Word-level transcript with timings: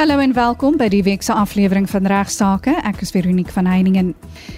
Hallo 0.00 0.16
en 0.18 0.32
welkom 0.32 0.78
by 0.80 0.86
die 0.88 1.02
week 1.04 1.20
se 1.20 1.34
aflewering 1.36 1.84
van 1.90 2.06
Regsake. 2.08 2.72
Ek 2.88 3.02
is 3.04 3.10
Veronique 3.12 3.52
van 3.52 3.66
Heiningen. 3.68 4.14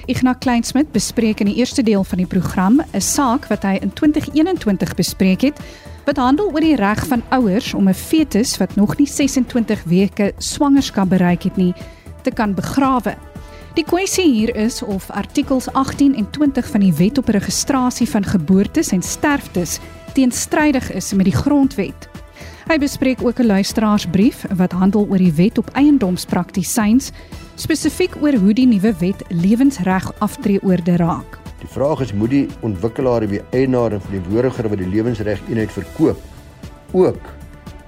Ignas 0.07 0.37
Kleinsmid 0.39 0.93
bespreek 0.95 1.41
in 1.43 1.49
die 1.51 1.57
eerste 1.59 1.83
deel 1.83 2.05
van 2.07 2.23
die 2.23 2.29
program 2.30 2.79
'n 2.79 3.01
saak 3.01 3.49
wat 3.51 3.67
hy 3.67 3.73
in 3.83 3.91
2021 3.93 4.95
bespreek 4.95 5.41
het 5.43 5.59
wat 6.07 6.23
handel 6.23 6.52
oor 6.52 6.61
die 6.61 6.77
reg 6.77 7.07
van 7.07 7.23
ouers 7.30 7.75
om 7.75 7.89
'n 7.89 7.95
fetus 7.95 8.57
wat 8.59 8.77
nog 8.77 8.97
nie 8.98 9.07
26 9.07 9.83
weke 9.84 10.33
swangerskap 10.39 11.09
bereik 11.09 11.43
het 11.43 11.56
nie 11.56 11.74
te 12.23 12.30
kan 12.30 12.55
begrawe. 12.55 13.16
Die 13.74 13.84
kwessie 13.84 14.30
hier 14.33 14.55
is 14.56 14.83
of 14.83 15.11
artikels 15.11 15.73
18 15.73 16.15
en 16.15 16.30
20 16.30 16.70
van 16.70 16.80
die 16.80 16.95
Wet 16.95 17.19
op 17.19 17.29
Registrasie 17.29 18.09
van 18.09 18.24
Geboortes 18.24 18.93
en 18.93 19.02
Sterftes 19.02 19.80
teenstrydig 20.15 20.93
is 20.93 21.12
met 21.12 21.24
die 21.24 21.37
grondwet. 21.37 22.12
Hy 22.71 22.79
bespreek 22.79 23.19
ook 23.25 23.39
'n 23.39 23.47
luisteraarsbrief 23.47 24.45
wat 24.57 24.73
handel 24.73 25.07
oor 25.11 25.19
die 25.19 25.33
wet 25.33 25.59
op 25.59 25.70
eiendomspraktisyns, 25.75 27.11
spesifiek 27.55 28.15
oor 28.23 28.34
hoe 28.34 28.55
die 28.55 28.66
nuwe 28.66 28.95
wet 28.98 29.23
lewensreg 29.29 30.12
aftreeoorde 30.19 30.97
raak. 30.97 31.39
Die 31.59 31.69
vraag 31.69 32.01
is 32.01 32.12
moet 32.12 32.30
die 32.30 32.48
ontwikkelaar 32.61 33.29
wie 33.29 33.41
eienaar 33.51 34.01
van 34.01 34.11
die 34.11 34.23
woordiger 34.30 34.69
wat 34.69 34.79
die 34.79 34.89
lewensreg 34.89 35.41
eenheid 35.48 35.73
verkoop 35.73 36.19
ook 36.93 37.20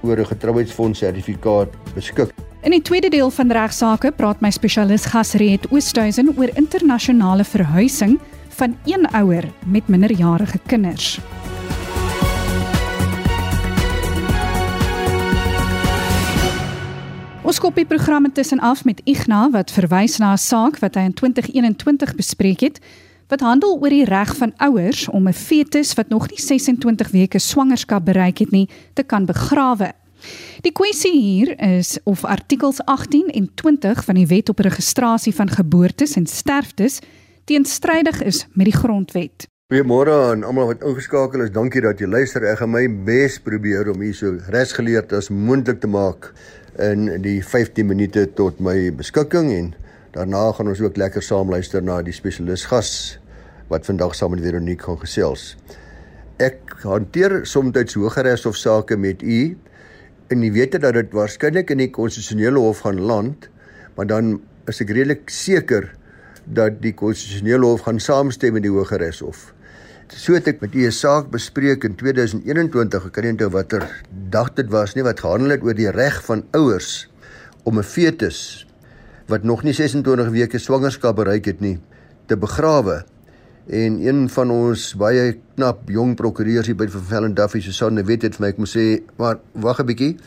oor 0.01 0.17
'n 0.17 0.25
getrouheidsfonds 0.25 0.99
sertifikaat 0.99 1.69
beskik. 1.93 2.33
In 2.61 2.71
die 2.71 2.81
tweede 2.81 3.09
deel 3.09 3.29
van 3.29 3.51
regsaake 3.51 4.11
praat 4.11 4.41
my 4.41 4.49
spesialis 4.51 5.05
Gasreet 5.05 5.71
Oosthuizen 5.71 6.33
oor 6.37 6.49
internasionale 6.53 7.43
verhuising 7.43 8.19
van 8.49 8.77
een 8.85 9.07
ouer 9.07 9.43
met 9.65 9.87
minderjarige 9.87 10.59
kinders. 10.65 11.19
Ons 17.45 17.59
kop 17.61 17.75
die 17.77 17.85
programme 17.85 18.31
tussenaf 18.33 18.79
met 18.89 19.03
Igna 19.05 19.43
wat 19.53 19.69
verwys 19.69 20.15
na 20.17 20.31
'n 20.33 20.41
saak 20.41 20.79
wat 20.81 20.95
hy 20.95 21.03
in 21.05 21.13
2021 21.13 22.15
bespreek 22.17 22.61
het 22.65 22.79
wat 23.29 23.45
handel 23.45 23.77
oor 23.77 23.89
die 23.89 24.05
reg 24.05 24.35
van 24.35 24.53
ouers 24.57 25.07
om 25.09 25.27
'n 25.27 25.33
fetus 25.33 25.93
wat 25.93 26.09
nog 26.09 26.27
nie 26.29 26.41
26 26.41 27.11
weke 27.11 27.39
swangerskap 27.39 28.05
bereik 28.05 28.39
het 28.39 28.51
nie 28.51 28.67
te 28.93 29.03
kan 29.03 29.25
begrawe. 29.25 29.93
Die 30.61 30.71
kwessie 30.71 31.21
hier 31.21 31.59
is 31.61 31.99
of 32.03 32.25
artikels 32.25 32.81
18 32.85 33.29
en 33.29 33.49
20 33.53 34.03
van 34.03 34.15
die 34.15 34.27
Wet 34.27 34.49
op 34.49 34.59
Registrasie 34.59 35.35
van 35.35 35.49
Geboortes 35.49 36.15
en 36.15 36.25
Sterftes 36.25 36.99
teenstrydig 37.43 38.23
is 38.23 38.47
met 38.53 38.65
die 38.65 38.77
grondwet. 38.77 39.47
Goeiemôre 39.73 40.31
aan 40.31 40.43
almal 40.43 40.65
wat 40.65 40.83
ingeskakel 40.83 41.41
is. 41.41 41.51
Dankie 41.51 41.81
dat 41.81 41.99
jy 41.99 42.07
luister. 42.07 42.43
Ek 42.43 42.57
gaan 42.57 42.71
my 42.71 42.89
bes 43.05 43.39
probeer 43.39 43.89
om 43.89 44.01
hier 44.01 44.13
so 44.13 44.37
resgeleerd 44.49 45.13
as 45.13 45.29
moontlik 45.29 45.79
te 45.79 45.87
maak 45.87 46.33
in 46.81 47.07
die 47.23 47.39
15 47.39 47.87
minute 47.87 48.25
tot 48.35 48.59
my 48.59 48.91
beskikking 48.91 49.51
en 49.53 49.73
daarna 50.15 50.51
gaan 50.55 50.67
ons 50.71 50.81
ook 50.83 50.97
lekker 50.99 51.23
saam 51.23 51.49
luister 51.49 51.83
na 51.83 52.01
die 52.03 52.15
spesialis 52.15 52.65
gas 52.67 52.91
wat 53.71 53.87
vandag 53.87 54.15
saam 54.15 54.35
met 54.35 54.43
Veronique 54.43 54.83
gaan 54.83 54.99
gesels. 54.99 55.55
Ek 56.37 56.59
hanteer 56.83 57.45
soms 57.47 57.95
hogeres 57.95 58.43
sake 58.59 58.97
met 58.97 59.23
u 59.23 59.57
en 60.27 60.43
u 60.43 60.51
weet 60.51 60.75
dat 60.81 60.93
dit 60.93 61.11
waarskynlik 61.13 61.71
in 61.71 61.77
die 61.77 61.91
konstitusionele 61.91 62.59
hof 62.59 62.83
gaan 62.83 62.99
land, 62.99 63.49
maar 63.95 64.07
dan 64.07 64.41
is 64.67 64.81
ek 64.81 64.89
redelik 64.89 65.29
seker 65.29 65.95
dat 66.45 66.81
die 66.81 66.93
konstitusionele 66.93 67.65
hof 67.65 67.87
gaan 67.87 67.99
saamstem 67.99 68.53
met 68.53 68.63
die 68.63 68.71
hogeres 68.71 69.19
hof. 69.23 69.54
So 70.13 70.35
het 70.37 70.45
ek 70.45 70.59
met 70.61 70.75
u 70.75 70.85
'n 70.85 70.91
saak 70.91 71.31
bespreek 71.33 71.83
in 71.83 71.95
2021, 71.95 73.05
ek 73.05 73.11
kan 73.11 73.23
nie 73.23 73.31
onthou 73.31 73.49
watter 73.49 74.05
dag 74.29 74.53
dit 74.53 74.69
was 74.69 74.93
nie, 74.93 75.03
wat 75.03 75.19
gehandel 75.19 75.49
het 75.49 75.63
oor 75.63 75.73
die 75.73 75.89
reg 75.89 76.21
van 76.25 76.45
ouers 76.51 77.09
om 77.63 77.79
'n 77.79 77.83
fetus 77.83 78.67
wat 79.27 79.43
nog 79.43 79.63
nie 79.63 79.73
26 79.73 80.29
weke 80.29 80.57
swangerskap 80.57 81.15
bereik 81.15 81.45
het 81.45 81.59
nie 81.59 81.79
te 82.27 82.37
begrawe. 82.37 83.03
En 83.67 84.07
een 84.07 84.29
van 84.29 84.51
ons 84.51 84.93
baie 84.95 85.39
knap 85.55 85.89
jong 85.89 86.15
prokureurs 86.15 86.67
hier 86.67 86.75
by 86.75 86.87
Van 86.87 87.01
Velden 87.01 87.33
Duffy 87.33 87.61
Susanne 87.61 88.03
weet 88.03 88.21
dit 88.21 88.35
vir 88.35 88.41
my 88.41 88.49
ek 88.49 88.57
moet 88.57 88.69
sê, 88.69 89.01
maar 89.17 89.39
wag 89.53 89.79
'n 89.79 89.85
bietjie. 89.85 90.17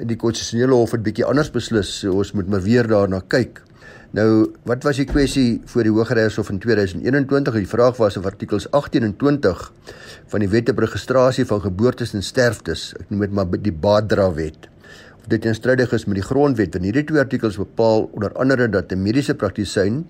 Die 0.00 0.16
konstitusionele 0.16 0.74
hof 0.74 0.90
het 0.90 1.02
bietjie 1.02 1.24
anders 1.24 1.50
beslis. 1.50 2.00
So 2.00 2.12
ons 2.12 2.32
moet 2.32 2.48
maar 2.48 2.62
weer 2.62 2.86
daarna 2.86 3.22
kyk. 3.28 3.62
Nou, 4.10 4.48
wat 4.66 4.82
was 4.82 4.98
die 4.98 5.06
kwessie 5.06 5.60
voor 5.70 5.86
die 5.86 5.92
Hooggeregshof 5.94 6.48
in 6.50 6.56
2021? 6.58 7.54
Die 7.54 7.68
vraag 7.70 8.00
was 8.02 8.16
of 8.18 8.24
artikels 8.26 8.64
18 8.74 9.04
en 9.06 9.12
20 9.16 9.60
van 10.32 10.42
die 10.42 10.48
Wet 10.50 10.72
op 10.72 10.80
Registrasie 10.82 11.44
van 11.46 11.60
Geboortes 11.62 12.10
en 12.18 12.24
Sterftes, 12.26 12.88
ek 12.98 13.12
noem 13.12 13.22
dit 13.22 13.36
maar 13.38 13.52
die 13.54 13.74
Baadra 13.84 14.26
Wet, 14.34 14.66
of 15.14 15.28
dit 15.30 15.44
teenstrydig 15.44 15.94
is 15.94 16.08
met 16.10 16.18
die 16.18 16.24
Grondwet. 16.26 16.74
En 16.74 16.88
hierdie 16.88 17.04
twee 17.06 17.22
artikels 17.22 17.60
bepaal 17.62 18.08
onder 18.10 18.34
andere 18.34 18.66
dat 18.66 18.90
'n 18.90 18.98
mediese 18.98 19.34
praktisyn 19.38 20.02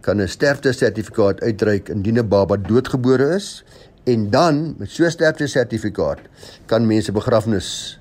kan 0.00 0.22
'n 0.22 0.28
sterftesertifikaat 0.28 1.42
uitreik 1.42 1.88
indien 1.88 2.22
'n 2.22 2.28
baba 2.28 2.56
doodgebore 2.56 3.34
is 3.34 3.64
en 4.06 4.30
dan 4.30 4.74
met 4.78 4.90
so 4.90 5.04
'n 5.04 5.10
sterftesertifikaat 5.10 6.20
kan 6.66 6.86
mense 6.86 7.12
begrafnis 7.12 7.98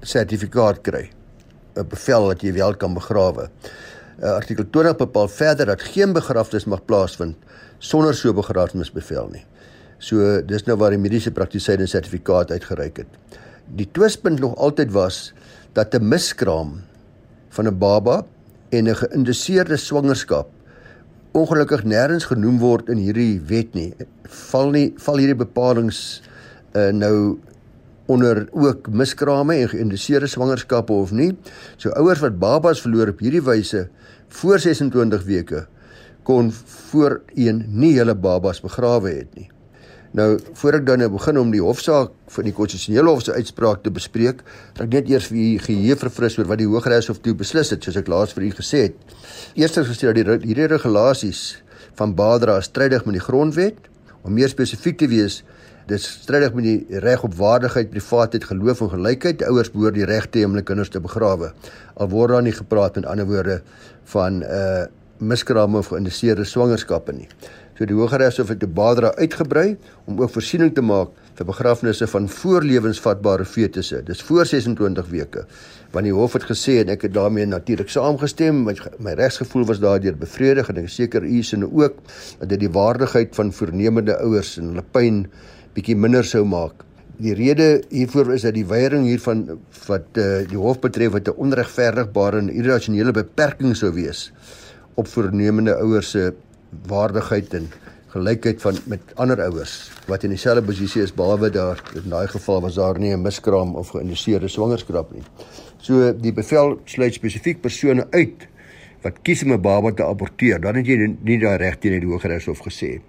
sertifikaat 0.00 0.80
kry. 0.82 1.10
'n 1.76 1.86
bevel 1.88 2.28
dat 2.28 2.42
jy 2.42 2.52
wel 2.52 2.74
kan 2.76 2.94
begrawe. 2.94 3.48
Uh, 4.22 4.36
artikel 4.38 4.64
20 4.70 4.96
bepaal 4.96 5.28
verder 5.28 5.66
dat 5.66 5.82
geen 5.82 6.12
begrafnis 6.14 6.64
mag 6.64 6.84
plaasvind 6.86 7.34
sonder 7.82 8.14
so 8.14 8.30
begrafnisbevel 8.32 9.32
nie. 9.32 9.42
So 9.98 10.38
dis 10.46 10.62
nou 10.68 10.76
waar 10.78 10.94
die 10.94 11.02
mediese 11.02 11.32
praktisyn 11.34 11.82
'n 11.82 11.90
sertifikaat 11.90 12.50
uitgereik 12.50 12.96
het. 13.02 13.10
Die 13.66 13.88
twispunt 13.90 14.38
nog 14.38 14.54
altyd 14.56 14.92
was 14.92 15.32
dat 15.72 15.94
'n 15.94 16.08
miskraam 16.08 16.82
van 17.50 17.66
'n 17.66 17.78
baba 17.78 18.24
en 18.70 18.88
'n 18.88 18.94
geïnduseerde 18.94 19.76
swangerskap 19.76 20.48
ongelukkig 21.32 21.82
nêrens 21.84 22.24
genoem 22.24 22.58
word 22.58 22.88
in 22.88 22.96
hierdie 22.96 23.40
wet 23.48 23.74
nie. 23.74 23.94
Val 24.22 24.70
nie 24.70 24.92
val 24.96 25.16
hierdie 25.16 25.44
bepalinge 25.44 26.20
uh, 26.76 26.90
nou 26.92 27.38
onder 28.12 28.44
ook 28.52 28.90
miskrame 28.92 29.56
en 29.62 29.70
geïnduseerde 29.72 30.28
swangerskappe 30.30 30.92
of 30.92 31.12
nie. 31.16 31.32
So 31.76 31.94
ouers 31.98 32.22
wat 32.24 32.38
babas 32.42 32.82
verloor 32.84 33.14
op 33.14 33.22
hierdie 33.24 33.42
wyse 33.44 33.86
voor 34.40 34.60
26 34.60 35.24
weke 35.28 35.66
kon 36.28 36.52
voorheen 36.52 37.64
nie 37.68 37.96
hulle 37.96 38.14
babas 38.14 38.62
begrawe 38.62 39.10
het 39.10 39.32
nie. 39.34 39.48
Nou 40.12 40.36
voor 40.60 40.76
ek 40.76 40.84
dan 40.86 41.00
nou 41.00 41.08
begin 41.14 41.38
om 41.40 41.50
die 41.54 41.62
hofsaak 41.64 42.12
van 42.34 42.44
die 42.44 42.52
konstitusionele 42.52 43.14
hof 43.14 43.22
se 43.24 43.32
uitspraak 43.32 43.80
te 43.84 43.90
bespreek, 43.94 44.42
ek 44.76 44.90
net 44.92 45.08
eers 45.08 45.30
vir 45.30 45.38
u 45.40 45.46
geheue 45.64 45.96
verfris 46.02 46.36
oor 46.36 46.50
wat 46.50 46.60
die 46.60 46.68
Hooggeregshof 46.68 47.22
toe 47.24 47.32
beslis 47.38 47.72
het, 47.72 47.80
soos 47.80 47.96
ek 47.96 48.10
laas 48.12 48.34
vir 48.36 48.44
u 48.44 48.50
gesê 48.58 48.82
het. 48.90 49.16
Eerstens 49.56 49.88
gesê 49.88 50.10
dat 50.10 50.20
die 50.20 50.50
hierdie 50.50 50.68
regulasies 50.68 51.62
van 51.96 52.12
Badra 52.18 52.58
strydig 52.60 53.06
met 53.08 53.16
die 53.16 53.24
grondwet. 53.24 53.88
Om 54.22 54.36
meer 54.36 54.52
spesifiek 54.52 55.00
te 55.00 55.08
wees, 55.10 55.40
dit 55.86 56.02
strydig 56.02 56.54
met 56.54 56.64
die 56.64 57.00
reg 57.02 57.22
op 57.22 57.34
waardigheid, 57.34 57.90
privaatheid, 57.90 58.44
geloof 58.44 58.80
en 58.80 58.90
gelykheid. 58.90 59.42
Ouers 59.42 59.70
behoort 59.70 59.94
die 59.94 60.08
reg 60.08 60.28
te 60.30 60.38
hê 60.38 60.44
om 60.46 60.56
hulle 60.56 60.66
kinders 60.66 60.92
te 60.92 61.00
begrawe. 61.00 61.52
Al 61.94 62.08
word 62.08 62.34
daar 62.34 62.42
nie 62.42 62.56
gepraat 62.56 63.00
met 63.00 63.06
ander 63.06 63.26
woorde 63.26 63.62
van 64.14 64.38
'n 64.38 64.42
uh, 64.42 64.84
miskrame 65.18 65.78
of 65.78 65.92
geïnduseerde 65.92 66.44
swangerskappe 66.44 67.12
nie. 67.12 67.28
So 67.78 67.86
die 67.88 67.96
Hooggeregshof 67.96 68.50
het 68.52 68.60
die 68.60 68.68
Badra 68.68 69.14
uitgebrei 69.16 69.76
om 70.04 70.20
ook 70.20 70.30
voorsiening 70.30 70.74
te 70.74 70.82
maak 70.84 71.14
vir 71.38 71.46
begrafnisse 71.48 72.06
van 72.06 72.28
voorlewensvatbare 72.28 73.46
fetusse. 73.48 74.02
Dis 74.04 74.20
voor 74.22 74.46
26 74.46 75.08
weke. 75.08 75.46
Want 75.94 76.04
die 76.04 76.12
hof 76.12 76.36
het 76.36 76.44
gesê 76.50 76.78
en 76.82 76.92
ek 76.92 77.06
het 77.08 77.14
daarmee 77.16 77.46
natuurlik 77.48 77.88
saamgestem, 77.92 78.62
my, 78.66 78.76
my 79.00 79.16
regsgevoel 79.16 79.64
was 79.70 79.80
daardeur 79.80 80.18
bevredig 80.20 80.68
en 80.68 80.82
ek 80.82 80.90
is 80.90 80.98
seker 81.00 81.24
u 81.24 81.42
sien 81.42 81.64
ook 81.64 81.96
dat 82.42 82.52
dit 82.52 82.60
die 82.66 82.72
waardigheid 82.72 83.34
van 83.34 83.52
voornemende 83.52 84.18
ouers 84.20 84.58
en 84.60 84.74
hulle 84.74 84.84
pyn 84.92 85.24
bietjie 85.74 85.96
minder 85.96 86.24
sou 86.24 86.44
maak. 86.44 86.84
Die 87.22 87.34
rede 87.34 87.82
hiervoor 87.90 88.32
is 88.34 88.42
dat 88.46 88.56
die 88.56 88.66
weiering 88.66 89.04
hiervan 89.06 89.44
wat 89.86 90.18
uh, 90.18 90.42
die 90.48 90.58
hof 90.58 90.80
betref 90.80 91.12
wat 91.12 91.28
'n 91.28 91.38
onregverdigbare 91.38 92.38
en 92.38 92.50
irrasionele 92.50 93.12
beperking 93.12 93.76
sou 93.76 93.92
wees 93.92 94.32
op 94.94 95.06
voornemende 95.06 95.74
ouers 95.74 96.10
se 96.10 96.32
waardigheid 96.88 97.54
en 97.54 97.68
gelykheid 98.12 98.60
van 98.60 98.76
met 98.86 99.00
ander 99.14 99.40
ouers 99.40 99.90
wat 100.06 100.24
in 100.24 100.34
dieselfde 100.34 100.62
posisie 100.62 101.02
is 101.02 101.14
behalwe 101.14 101.50
daar 101.50 101.80
in 101.94 102.10
daai 102.10 102.28
geval 102.28 102.60
was 102.60 102.74
daar 102.74 102.98
nie 102.98 103.12
'n 103.12 103.22
miskraam 103.22 103.76
of 103.76 103.88
geïnduseerde 103.88 104.48
swangerskap 104.48 105.12
nie. 105.12 105.22
So 105.78 106.12
die 106.12 106.32
bevel 106.32 106.80
sluit 106.84 107.14
spesifiek 107.14 107.60
persone 107.60 108.06
uit 108.10 108.48
wat 109.02 109.22
kies 109.22 109.42
om 109.42 109.52
'n 109.52 109.60
baba 109.60 109.90
te 109.92 110.04
aborteer. 110.04 110.60
Dan 110.60 110.74
het 110.74 110.86
jy 110.86 111.16
nie 111.22 111.38
daai 111.38 111.56
reg 111.56 111.78
teen 111.78 112.00
die 112.00 112.08
Hooggeregshof 112.08 112.58
gesê. 112.58 113.00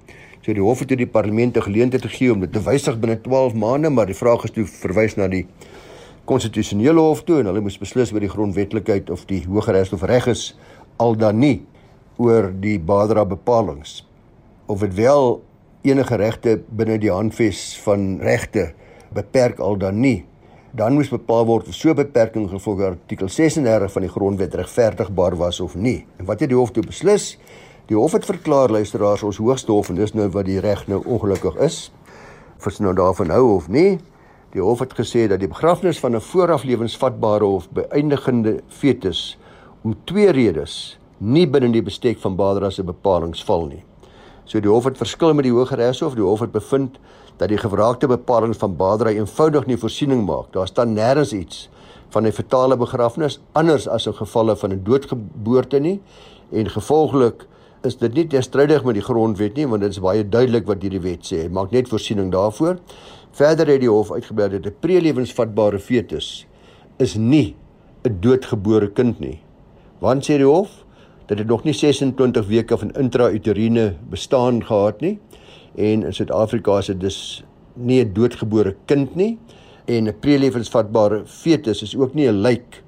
So 0.44 0.52
die 0.52 0.60
hof 0.60 0.82
het 0.84 0.90
die 0.90 1.08
parlement 1.08 1.56
'n 1.58 1.62
geleentheid 1.62 2.04
gegee 2.04 2.32
om 2.32 2.40
dit 2.40 2.52
te 2.52 2.60
wysig 2.60 3.00
binne 3.00 3.22
12 3.22 3.54
maande, 3.54 3.90
maar 3.90 4.06
die 4.06 4.16
vraag 4.16 4.44
is 4.44 4.52
toe 4.52 4.66
verwys 4.66 5.16
na 5.16 5.28
die 5.28 5.48
konstitusionele 6.26 7.00
hof 7.00 7.24
toe 7.24 7.40
en 7.40 7.46
hulle 7.46 7.62
moes 7.62 7.78
beslis 7.78 8.12
oor 8.12 8.20
die 8.20 8.30
grondwetlikheid 8.30 9.10
of 9.10 9.26
die 9.26 9.46
Hooggeregshof 9.48 10.04
reg 10.04 10.28
is 10.28 10.58
al 10.98 11.16
dan 11.16 11.40
nie 11.40 11.66
oor 12.18 12.52
die 12.52 12.80
Badra 12.80 13.26
bepalinge 13.26 14.04
of 14.68 14.80
dit 14.80 14.94
wel 14.96 15.44
enige 15.82 16.16
regte 16.16 16.62
binne 16.70 16.98
die 17.00 17.12
handves 17.12 17.80
van 17.84 18.20
regte 18.20 18.74
beperk 19.14 19.60
al 19.60 19.78
dan 19.78 20.00
nie 20.00 20.26
dan 20.74 20.96
moes 20.98 21.12
bepaal 21.12 21.46
word 21.46 21.68
of 21.68 21.76
so 21.78 21.94
beperking 21.94 22.48
gevolg 22.50 22.82
artikel 22.82 23.30
36 23.30 23.92
van 23.92 24.02
die 24.02 24.10
grondwet 24.10 24.56
regverdigbaar 24.58 25.36
was 25.38 25.60
of 25.62 25.76
nie. 25.76 26.00
En 26.18 26.26
wat 26.26 26.40
het 26.42 26.50
die 26.50 26.58
hof 26.58 26.72
toe 26.74 26.82
beslis? 26.84 27.38
Die 27.92 27.98
hof 27.98 28.14
het 28.16 28.24
verklaar 28.26 28.72
luisteraars 28.72 29.24
ons 29.28 29.38
hoogste 29.44 29.72
hof 29.72 29.90
en 29.92 29.98
dis 30.00 30.14
nou 30.16 30.30
wat 30.32 30.46
die 30.48 30.62
reg 30.64 30.86
nou 30.88 31.02
ongelukkig 31.04 31.58
is. 31.66 31.92
Ons 32.64 32.80
nou 32.80 32.94
daarvan 32.96 33.34
hou 33.36 33.44
of 33.58 33.68
nie. 33.68 34.00
Die 34.56 34.64
hof 34.64 34.80
het 34.80 34.94
gesê 34.96 35.26
dat 35.28 35.42
die 35.42 35.52
begrafnis 35.52 36.00
van 36.00 36.16
'n 36.16 36.22
vooraf 36.22 36.64
lewensvatbare 36.64 37.46
of 37.46 37.68
beëindigende 37.70 38.62
fetus 38.68 39.38
om 39.84 39.96
twee 40.06 40.32
redes 40.32 40.98
nie 41.18 41.48
binne 41.48 41.72
die 41.72 41.84
bestek 41.84 42.20
van 42.20 42.36
Badra 42.36 42.70
se 42.70 42.84
bepalinge 42.84 43.44
val 43.46 43.66
nie. 43.66 43.84
So 44.46 44.60
die 44.60 44.70
hof 44.70 44.86
het 44.86 44.98
verskil 44.98 45.34
met 45.34 45.44
die 45.44 45.52
Hooggeregshof. 45.52 46.16
Die 46.16 46.24
hof 46.24 46.40
het 46.40 46.52
bevind 46.52 46.98
dat 47.38 47.50
die 47.50 47.58
gevraagde 47.58 48.08
bepaling 48.08 48.56
van 48.56 48.76
Badra 48.76 49.10
eenvoudig 49.10 49.66
nie 49.66 49.78
voorsiening 49.78 50.26
maak. 50.26 50.54
Daar 50.54 50.68
staan 50.68 50.96
nêrens 50.96 51.34
iets 51.34 51.70
van 52.10 52.26
'n 52.28 52.32
fatale 52.32 52.78
begrafnis 52.78 53.42
anders 53.52 53.88
as 53.88 54.08
'n 54.08 54.14
gevalle 54.14 54.56
van 54.56 54.72
'n 54.72 54.84
doodgeboorte 54.84 55.80
nie 55.80 56.02
en 56.52 56.70
gevolglik 56.70 57.48
is 57.84 57.98
dit 58.00 58.14
nie 58.16 58.24
teenstrydig 58.32 58.84
met 58.88 58.96
die 58.96 59.04
grondwet 59.04 59.58
nie 59.60 59.66
want 59.68 59.84
dit 59.84 59.92
is 59.92 60.02
baie 60.04 60.24
duidelik 60.24 60.68
wat 60.70 60.84
hierdie 60.86 61.02
wet 61.04 61.26
sê. 61.28 61.44
Dit 61.44 61.56
maak 61.56 61.74
net 61.76 61.90
voorsiening 61.92 62.32
daarvoor. 62.32 62.80
Verder 63.36 63.68
het 63.74 63.82
die 63.84 63.92
hof 63.92 64.12
uitgebrei 64.12 64.50
dat 64.50 64.66
'n 64.66 64.76
prelewensvatbare 64.80 65.80
fetus 65.80 66.46
is 67.00 67.16
nie 67.16 67.56
'n 68.06 68.20
doodgebore 68.22 68.88
kind 68.88 69.20
nie. 69.20 69.40
Want 70.00 70.24
sê 70.24 70.38
die 70.38 70.48
hof 70.48 70.86
dat 71.28 71.38
dit 71.38 71.48
nog 71.48 71.64
nie 71.64 71.74
26 71.74 72.48
weke 72.48 72.78
van 72.78 72.92
intrauteriene 72.92 73.96
bestaan 74.10 74.64
gehad 74.64 75.02
nie 75.02 75.20
en 75.76 76.04
in 76.04 76.14
Suid-Afrika 76.14 76.78
is 76.78 76.86
dit 76.86 77.00
dus 77.00 77.44
nie 77.76 78.04
'n 78.04 78.14
doodgebore 78.14 78.76
kind 78.86 79.16
nie 79.16 79.38
en 79.86 80.08
'n 80.08 80.20
prelewensvatbare 80.20 81.24
fetus 81.26 81.82
is 81.82 81.96
ook 81.96 82.14
nie 82.14 82.28
'n 82.28 82.42
lijk 82.42 82.84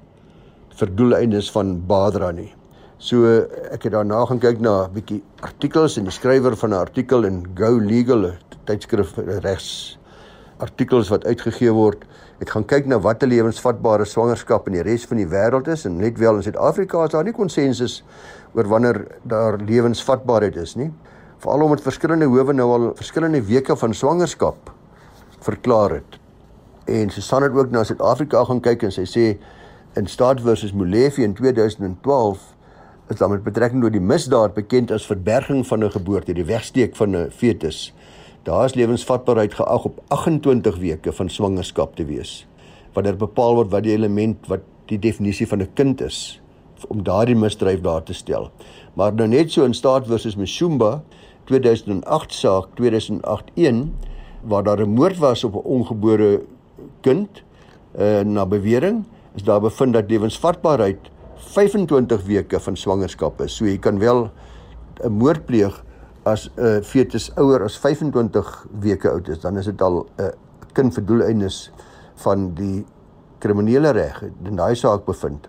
vir 0.76 0.88
doeleindes 0.96 1.50
van 1.50 1.86
Badra 1.86 2.30
nie. 2.30 2.55
So 2.96 3.28
ek 3.74 3.82
het 3.84 3.92
daarna 3.92 4.22
gaan 4.24 4.38
kyk 4.40 4.60
na 4.60 4.86
'n 4.86 4.92
bietjie 4.92 5.22
artikels 5.44 5.98
en 5.98 6.04
die 6.04 6.12
skrywer 6.12 6.56
van 6.56 6.70
'n 6.70 6.80
artikel 6.80 7.24
in 7.24 7.44
Go 7.54 7.76
Legal 7.78 8.32
tydskrif 8.64 9.12
regs 9.44 9.98
artikels 10.58 11.10
wat 11.10 11.26
uitgegee 11.26 11.72
word. 11.72 12.04
Ek 12.40 12.48
gaan 12.48 12.64
kyk 12.64 12.86
na 12.86 12.98
wat 12.98 13.22
'n 13.22 13.28
lewensvatbare 13.28 14.04
swangerskap 14.04 14.66
in 14.66 14.72
die 14.72 14.82
res 14.82 15.04
van 15.04 15.18
die 15.18 15.26
wêreld 15.26 15.68
is 15.68 15.84
en 15.84 15.98
net 15.98 16.18
wel 16.18 16.36
in 16.36 16.42
Suid-Afrika 16.42 17.04
is 17.04 17.10
daar 17.10 17.24
nie 17.24 17.32
konsensus 17.32 18.02
oor 18.54 18.64
wanneer 18.64 19.06
daar 19.24 19.58
lewensvatbaarheid 19.58 20.56
is 20.56 20.74
nie. 20.76 20.90
Veral 21.38 21.62
omdat 21.62 21.82
verskillende 21.82 22.24
howe 22.24 22.52
nou 22.52 22.70
al 22.72 22.94
verskillende 22.94 23.42
weke 23.42 23.76
van 23.76 23.94
swangerskap 23.94 24.72
verklaar 25.40 25.90
het. 25.90 26.18
En 26.86 27.10
Susan 27.10 27.42
het 27.42 27.52
ook 27.52 27.70
na 27.70 27.84
Suid-Afrika 27.84 28.44
gaan 28.44 28.60
kyk 28.60 28.82
en 28.82 28.92
sy 28.92 29.04
sê 29.04 29.38
in 29.96 30.06
Staat 30.06 30.40
versus 30.40 30.72
Molefe 30.72 31.22
in 31.22 31.34
2012 31.34 32.55
is 33.08 33.16
daar 33.16 33.30
met 33.30 33.42
betrekking 33.42 33.82
tot 33.82 33.92
die 33.94 34.02
misdaad 34.02 34.54
bekend 34.54 34.90
as 34.90 35.06
verberging 35.06 35.66
van 35.66 35.84
'n 35.84 35.90
geboorte, 35.90 36.34
die 36.34 36.44
wegsteek 36.44 36.96
van 36.96 37.16
'n 37.16 37.30
fetus. 37.30 37.94
Daar 38.42 38.64
is 38.64 38.74
lewensvatbaarheid 38.74 39.54
geag 39.54 39.84
op 39.84 40.02
28 40.08 40.76
weke 40.78 41.12
van 41.12 41.28
swangerskap 41.28 41.96
te 41.96 42.04
wees. 42.04 42.46
Wanneer 42.92 43.16
bepaal 43.16 43.54
word 43.54 43.70
wat 43.70 43.82
die 43.82 43.92
element 43.92 44.46
wat 44.46 44.60
die 44.86 44.98
definisie 44.98 45.46
van 45.46 45.60
'n 45.60 45.72
kind 45.74 46.00
is 46.00 46.40
om 46.88 47.02
daardie 47.02 47.36
misdryf 47.36 47.80
daar 47.80 48.02
te 48.02 48.12
stel. 48.12 48.50
Maar 48.94 49.14
nou 49.14 49.28
net 49.28 49.52
so 49.52 49.64
in 49.64 49.74
staat 49.74 50.06
versus 50.06 50.36
Mshumba 50.36 51.02
2008 51.44 52.32
saak 52.32 52.66
2081 52.74 53.88
waar 54.42 54.62
daar 54.62 54.80
'n 54.80 54.94
moord 54.94 55.18
was 55.18 55.44
op 55.44 55.54
'n 55.54 55.68
ongebore 55.68 56.42
kind 57.00 57.42
uh, 57.98 58.20
na 58.20 58.46
bewering 58.46 59.04
is 59.34 59.42
daar 59.42 59.60
bevind 59.60 59.92
dat 59.92 60.10
lewensvatbaarheid 60.10 60.98
25 61.36 62.24
weke 62.26 62.60
van 62.60 62.76
swangerskap 62.76 63.40
is. 63.40 63.56
So 63.56 63.64
jy 63.64 63.78
kan 63.78 63.98
wel 63.98 64.30
'n 65.04 65.12
moord 65.12 65.46
pleeg 65.46 65.84
as 66.24 66.48
'n 66.56 66.60
uh, 66.60 66.82
fetus 66.82 67.30
ouer 67.36 67.62
as 67.64 67.76
25 67.78 68.66
weke 68.80 69.10
oud 69.10 69.28
is, 69.28 69.40
dan 69.40 69.56
is 69.56 69.64
dit 69.64 69.82
al 69.82 70.06
'n 70.18 70.22
uh, 70.22 70.30
kind 70.72 70.94
vir 70.94 71.04
doeleindes 71.04 71.70
van 72.14 72.54
die 72.54 72.84
kriminele 73.38 73.90
reg 73.90 74.22
in 74.44 74.56
daai 74.56 74.74
saak 74.74 75.04
bevind. 75.04 75.48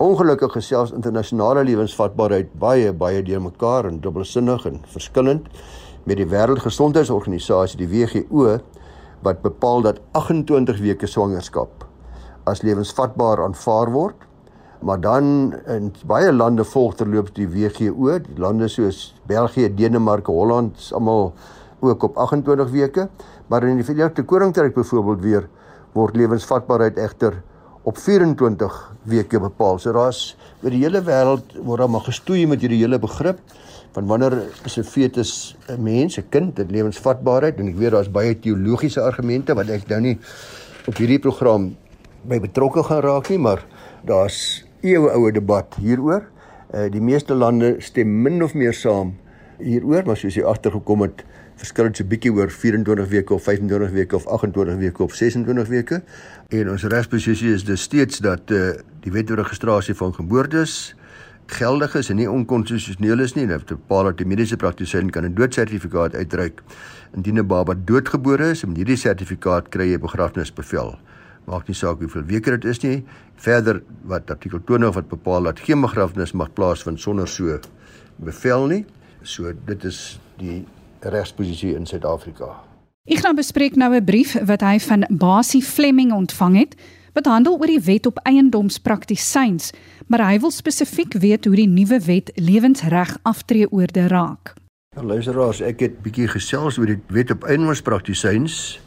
Ongelukkig 0.00 0.52
gesels 0.52 0.92
internasionale 0.92 1.64
lewensvatbaarheid 1.64 2.54
baie 2.58 2.92
baie 2.92 3.22
deurmekaar 3.22 3.86
en 3.86 4.00
dubbelsinnig 4.00 4.66
en 4.66 4.80
verskillend 4.86 5.48
met 6.04 6.16
die 6.16 6.26
Wêreldgesondheidsorganisasie 6.26 7.78
die 7.78 7.88
WHO 7.88 8.58
wat 9.22 9.42
bepaal 9.42 9.82
dat 9.82 10.00
28 10.12 10.80
weke 10.80 11.06
swangerskap 11.06 11.84
as 12.48 12.62
lewensvatbaar 12.62 13.42
aanvaar 13.44 13.92
word 13.92 14.29
maar 14.80 15.00
dan 15.00 15.54
in 15.66 15.92
baie 16.06 16.32
lande 16.32 16.64
volg 16.64 16.94
terloops 16.94 17.32
die 17.36 17.48
WGO, 17.48 18.18
die 18.24 18.38
lande 18.40 18.68
soos 18.68 19.14
België, 19.28 19.68
Denemarke, 19.74 20.32
Holland 20.32 20.78
is 20.78 20.92
almal 20.92 21.32
ook 21.80 22.02
op 22.02 22.16
28 22.16 22.70
weke, 22.70 23.08
maar 23.46 23.64
in 23.64 23.80
die 23.80 23.84
Verenigde 23.84 24.24
Koninkryk 24.24 24.74
byvoorbeeld 24.74 25.20
weer 25.20 25.48
word 25.92 26.16
lewensvatbaarheid 26.16 26.98
egter 26.98 27.42
op 27.82 27.98
24 27.98 28.76
weke 29.08 29.40
bepaal. 29.40 29.78
So 29.78 29.92
daar's 29.92 30.36
oor 30.62 30.70
die 30.70 30.82
hele 30.84 31.02
wêreld 31.04 31.56
word 31.64 31.82
daar 31.82 31.90
maar 31.90 32.06
gestoei 32.06 32.46
met 32.46 32.60
hierdie 32.60 32.82
hele 32.82 33.00
begrip 33.00 33.40
van 33.96 34.06
wanneer 34.06 34.36
is 34.64 34.78
'n 34.78 34.84
fetus 34.84 35.56
'n 35.68 35.82
mens, 35.82 36.18
'n 36.18 36.28
kind, 36.28 36.56
dit 36.56 36.70
lewensvatbaarheid. 36.70 37.58
En 37.58 37.68
ek 37.68 37.76
weet 37.76 37.90
daar's 37.90 38.10
baie 38.10 38.38
teologiese 38.38 39.00
argumente 39.00 39.54
wat 39.54 39.68
ek 39.68 39.88
nou 39.88 40.00
nie 40.00 40.18
op 40.86 40.96
hierdie 40.96 41.18
program 41.18 41.76
by 42.22 42.40
betrokke 42.40 42.82
gaan 42.82 43.00
raak 43.00 43.28
nie, 43.28 43.38
maar 43.38 43.64
daar's 44.04 44.64
eeuoue 44.82 45.32
debat 45.32 45.76
hieroor. 45.80 46.28
Uh 46.74 46.86
die 46.92 47.02
meeste 47.02 47.34
lande 47.34 47.74
stem 47.78 48.22
min 48.22 48.42
of 48.42 48.54
meer 48.54 48.74
saam 48.74 49.16
hieroor, 49.58 50.06
maar 50.06 50.16
soos 50.16 50.36
jy 50.38 50.44
agtergekom 50.46 51.04
het, 51.04 51.24
verskil 51.60 51.90
dit 51.90 52.00
so 52.00 52.08
bietjie 52.08 52.32
oor 52.32 52.52
24 52.52 53.10
weke 53.10 53.34
of 53.36 53.44
25 53.44 53.92
weke 53.96 54.16
of 54.16 54.26
28 54.26 54.78
weke 54.80 55.02
of 55.04 55.16
26 55.16 55.68
weke. 55.68 56.00
En 56.48 56.70
ons 56.72 56.86
regsposisie 56.94 57.52
is 57.54 57.66
dus 57.68 57.84
steeds 57.88 58.22
dat 58.24 58.54
uh 58.54 58.72
die 59.04 59.12
wet 59.12 59.30
oor 59.30 59.40
registrasie 59.40 59.94
van 59.96 60.14
geboortes 60.14 60.94
geldig 61.50 61.94
is 61.98 62.10
en 62.12 62.18
nie 62.20 62.30
onkonstitusioneel 62.30 63.24
is 63.24 63.34
nie. 63.34 63.46
Dit 63.48 63.66
bepaal 63.66 64.10
dat 64.10 64.20
die 64.20 64.28
mediese 64.28 64.56
praktisyn 64.56 65.10
kan 65.10 65.24
'n 65.24 65.34
doodsertifikaat 65.34 66.14
uitreik 66.14 66.62
indien 67.16 67.38
'n 67.38 67.46
baba 67.46 67.74
doodgebore 67.74 68.50
is 68.50 68.62
en 68.62 68.68
met 68.68 68.76
hierdie 68.76 68.96
sertifikaat 68.96 69.68
kry 69.68 69.90
jy 69.90 69.98
begrafnisbevel 69.98 70.98
maak 71.50 71.66
nie 71.68 71.76
saak 71.76 72.02
hoeveel 72.02 72.26
weke 72.30 72.54
dit 72.56 72.68
is 72.70 72.80
nie. 72.84 73.00
Verder 73.42 73.82
wat 74.08 74.30
artikel 74.30 74.62
20 74.66 74.94
wat 74.94 75.08
bepaal 75.10 75.50
dat 75.50 75.62
geen 75.66 75.82
begrafnis 75.82 76.32
mag 76.32 76.52
plaasvind 76.54 77.00
sonder 77.00 77.28
so 77.28 77.58
bevel 78.16 78.66
nie. 78.70 78.84
So 79.22 79.52
dit 79.66 79.84
is 79.84 80.20
die 80.40 80.62
regsposisie 81.00 81.74
in 81.74 81.86
Suid-Afrika. 81.86 82.54
Ek 83.10 83.24
gaan 83.24 83.36
bespreek 83.36 83.76
nou 83.76 83.94
'n 83.94 84.04
brief 84.04 84.36
wat 84.46 84.60
hy 84.60 84.78
van 84.78 85.06
Basie 85.08 85.62
Fleming 85.62 86.12
ontvang 86.12 86.56
het 86.56 86.74
wat 87.12 87.26
handel 87.26 87.58
oor 87.58 87.66
die 87.66 87.80
wet 87.80 88.06
op 88.06 88.20
eiendomspraktisyns, 88.22 89.72
maar 90.06 90.22
hy 90.30 90.38
wil 90.38 90.50
spesifiek 90.50 91.14
weet 91.18 91.44
hoe 91.44 91.56
die 91.56 91.68
nuwe 91.68 91.98
wet 92.06 92.30
lewensreg 92.34 93.16
aftreeoorde 93.22 94.06
raak. 94.06 94.54
Ja, 94.96 95.02
luisteraars, 95.02 95.60
ek 95.60 95.80
het 95.80 96.02
bietjie 96.02 96.28
gesels 96.28 96.78
oor 96.78 96.86
die 96.86 97.00
wet 97.08 97.30
op 97.30 97.44
eiendomspraktisyns 97.44 98.80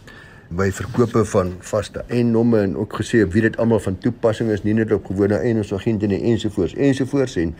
by 0.53 0.67
verkope 0.71 1.23
van 1.25 1.55
vaste 1.65 2.03
eiendomme 2.13 2.59
en 2.61 2.75
ook 2.77 2.93
gesê 2.99 3.23
wie 3.33 3.41
dit 3.41 3.55
almal 3.57 3.79
van 3.81 3.95
toepassing 3.97 4.51
is 4.53 4.61
nie 4.63 4.75
net 4.77 4.91
op 4.93 5.07
gewone 5.09 5.39
eiendomsagente 5.39 6.05
nie 6.11 6.19
ensovoorts 6.29 6.75
ensovoorts 6.77 7.39
en 7.41 7.55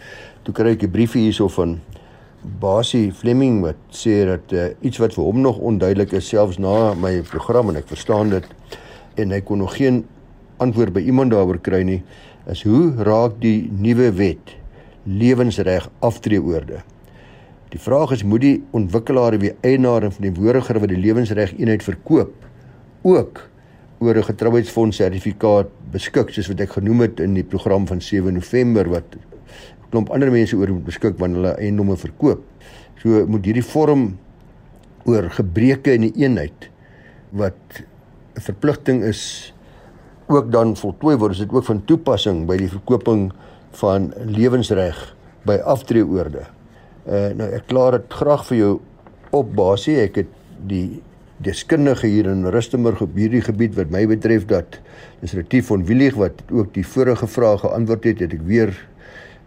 toe 0.46 0.54
kry 0.54 0.76
ek 0.76 0.84
'n 0.84 0.92
briefie 0.92 1.24
hierso 1.26 1.48
van 1.48 1.80
Basie 2.60 3.12
Fleming 3.12 3.62
wat 3.64 3.80
sê 3.90 4.26
dat 4.26 4.52
uh, 4.52 4.68
iets 4.82 4.98
wat 4.98 5.14
vir 5.14 5.24
hom 5.24 5.42
nog 5.42 5.58
onduidelik 5.58 6.12
is 6.12 6.28
selfs 6.28 6.60
na 6.60 6.94
my 6.94 7.22
program 7.22 7.70
en 7.70 7.82
ek 7.82 7.88
verstaan 7.88 8.30
dit 8.30 8.46
en 9.16 9.32
hy 9.32 9.42
kon 9.42 9.58
nog 9.58 9.76
geen 9.76 10.06
antwoord 10.58 10.94
by 10.94 11.02
iemand 11.02 11.32
daaroor 11.32 11.62
kry 11.62 11.82
nie 11.82 12.04
is 12.52 12.64
hoe 12.64 12.94
raak 12.98 13.42
die 13.42 13.72
nuwe 13.72 14.12
wet 14.12 14.56
lewensreg 15.04 15.90
aftreeoorde? 16.00 16.84
Die 17.70 17.80
vraag 17.80 18.12
is 18.12 18.24
moet 18.24 18.42
die 18.42 18.64
ontwikkelaar 18.72 19.40
wie 19.40 19.56
eienaar 19.62 20.12
van 20.12 20.22
die 20.22 20.34
woordiger 20.34 20.80
wat 20.80 20.90
die 20.90 21.00
lewensreg 21.00 21.56
eenheid 21.58 21.84
verkoop 21.84 22.34
ook 23.04 23.42
oor 24.00 24.16
'n 24.18 24.24
getrouheidsfonds 24.24 24.98
sertifikaat 24.98 25.70
beskik 25.92 26.30
soos 26.30 26.48
wat 26.48 26.60
ek 26.60 26.76
genoem 26.80 27.02
het 27.02 27.20
in 27.20 27.34
die 27.34 27.44
program 27.44 27.88
van 27.88 28.02
7 28.02 28.34
November 28.34 28.90
wat 28.90 29.16
klomp 29.90 30.10
ander 30.10 30.32
mense 30.32 30.58
oor 30.58 30.72
moet 30.74 30.86
beskik 30.86 31.20
wanneer 31.20 31.38
hulle 31.38 31.56
eiendomme 31.62 31.98
verkoop. 31.98 32.42
So 32.98 33.26
moet 33.28 33.46
hierdie 33.46 33.66
vorm 33.66 34.18
oor 35.06 35.30
gebreke 35.30 35.94
in 35.94 36.08
die 36.08 36.16
eenheid 36.24 36.70
wat 37.32 37.84
'n 38.36 38.42
verpligting 38.42 39.04
is 39.04 39.54
ook 40.28 40.52
dan 40.52 40.76
voltooi 40.76 41.18
word. 41.18 41.32
Is 41.32 41.44
dit 41.46 41.52
ook 41.52 41.66
van 41.66 41.86
toepassing 41.86 42.46
by 42.48 42.58
die 42.58 42.70
verkoping 42.70 43.32
van 43.72 44.14
lewensreg 44.26 45.16
by 45.46 45.58
aftreeoorde. 45.66 46.46
Uh 47.06 47.34
nou 47.36 47.50
ek 47.52 47.68
klaar 47.68 47.92
dit 47.92 48.14
graag 48.14 48.46
vir 48.48 48.58
jou 48.58 48.74
op 49.32 49.56
basie. 49.56 49.98
Ek 50.02 50.16
het 50.16 50.32
die 50.68 51.02
deskundige 51.38 52.08
hier 52.08 52.26
in 52.26 52.46
Rustenburg 52.46 53.02
op 53.02 53.16
hierdie 53.16 53.42
gebied 53.42 53.76
wat 53.76 53.90
my 53.90 54.06
betref 54.08 54.46
dat 54.46 54.80
dis 55.22 55.34
Retief 55.34 55.68
van 55.72 55.86
Willig 55.86 56.16
wat 56.20 56.44
ook 56.52 56.74
die 56.74 56.86
vorige 56.88 57.28
vrae 57.28 57.58
geantwoord 57.58 58.04
het, 58.04 58.20
het 58.20 58.34
ek 58.34 58.46
weer 58.46 58.74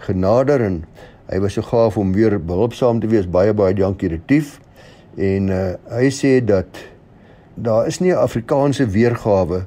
genader 0.09 0.61
en 0.61 0.83
hy 1.31 1.39
was 1.43 1.57
so 1.59 1.63
gaaf 1.63 1.97
om 1.99 2.13
weer 2.15 2.39
behulpsaam 2.39 3.01
te 3.01 3.11
wees. 3.11 3.27
Baie 3.27 3.55
baie 3.55 3.75
dankie 3.75 4.11
Retief. 4.13 4.59
En 5.17 5.49
uh, 5.49 5.63
hy 5.91 6.11
sê 6.13 6.39
dat 6.45 6.83
daar 7.55 7.87
is 7.87 8.01
nie 8.01 8.13
'n 8.13 8.21
Afrikaanse 8.21 8.87
weergawe 8.87 9.65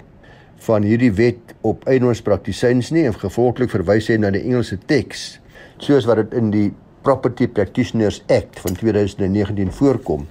van 0.60 0.84
hierdie 0.84 1.12
wet 1.12 1.56
op 1.62 1.88
eiendomspraktisyns 1.88 2.92
nie 2.92 3.06
en 3.08 3.16
gevolglik 3.16 3.70
verwys 3.70 4.08
hy 4.08 4.18
na 4.18 4.30
die 4.32 4.44
Engelse 4.44 4.78
teks 4.86 5.40
soos 5.78 6.06
wat 6.06 6.18
dit 6.18 6.34
in 6.34 6.52
die 6.52 6.72
Property 7.02 7.48
Practitioners 7.48 8.24
Act 8.28 8.60
van 8.60 8.76
2019 8.76 9.72
voorkom. 9.72 10.28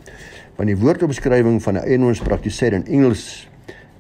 Want 0.59 0.73
die 0.73 0.79
woordomskrywing 0.83 1.61
van 1.63 1.77
'n 1.79 1.87
eiendomspraktisyn 1.87 2.75
in 2.75 2.87
Engels 2.91 3.47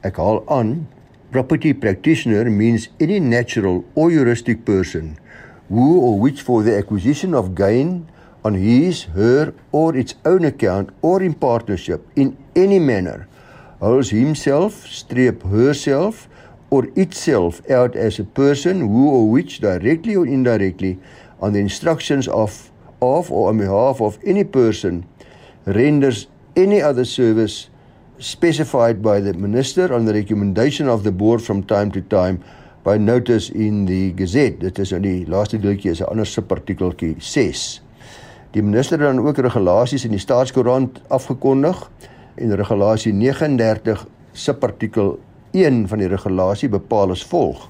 ek 0.02 0.16
haal 0.18 0.42
aan 0.50 0.88
property 1.30 1.70
practitioner 1.70 2.50
means 2.50 2.88
any 2.98 3.20
natural 3.22 3.84
or 3.94 4.10
juristic 4.10 4.64
person 4.64 5.14
who 5.68 6.00
or 6.00 6.18
which 6.18 6.42
for 6.42 6.64
the 6.64 6.74
acquisition 6.74 7.34
of 7.34 7.54
gain 7.54 8.08
on 8.42 8.54
his, 8.54 9.06
her, 9.14 9.54
or 9.70 9.94
its 9.94 10.16
own 10.24 10.44
account 10.44 10.90
or 11.00 11.22
in 11.22 11.34
partnership 11.34 12.02
in 12.16 12.36
any 12.56 12.80
manner 12.80 13.28
holds 13.78 14.10
himself, 14.10 14.82
streep 14.82 15.46
herself, 15.46 16.28
or 16.70 16.88
itself 16.96 17.62
out 17.70 17.94
as 17.94 18.18
a 18.18 18.24
person 18.24 18.80
who 18.80 19.08
or 19.10 19.30
which 19.30 19.60
directly 19.60 20.16
or 20.16 20.26
indirectly 20.26 20.98
on 21.40 21.52
the 21.52 21.60
instructions 21.60 22.26
of 22.26 22.72
of 23.00 23.30
or 23.30 23.48
on 23.48 23.58
behalf 23.58 24.00
of 24.00 24.18
any 24.24 24.42
person 24.42 25.06
renders 25.64 26.26
any 26.58 26.82
other 26.82 27.06
service 27.06 27.70
specified 28.18 29.00
by 29.00 29.20
the 29.22 29.32
minister 29.38 29.94
on 29.94 30.04
the 30.04 30.12
recommendation 30.12 30.88
of 30.88 31.04
the 31.04 31.12
board 31.12 31.40
from 31.40 31.62
time 31.62 31.90
to 31.94 32.02
time 32.10 32.42
by 32.82 32.98
notice 32.98 33.50
in 33.50 33.86
the 33.86 34.12
gazette. 34.18 34.58
Dit 34.60 34.78
is 34.82 34.92
in 34.92 35.06
die 35.06 35.26
laaste 35.30 35.60
deeltjie 35.62 35.94
is 35.94 36.02
'n 36.02 36.10
ander 36.10 36.26
subartikeltjie 36.26 37.14
6 37.18 37.68
die 38.56 38.62
minister 38.64 38.98
het 38.98 39.10
dan 39.10 39.20
ook 39.20 39.38
regulasies 39.44 40.06
in 40.08 40.14
die 40.16 40.22
staatskoerant 40.22 41.02
afgekondig 41.12 41.82
en 42.40 42.54
regulasie 42.56 43.12
39 43.12 44.06
subartikel 44.32 45.18
1 45.52 45.82
van 45.88 46.00
die 46.00 46.08
regulasie 46.08 46.70
bepaal 46.72 47.12
as 47.12 47.24
volg. 47.28 47.66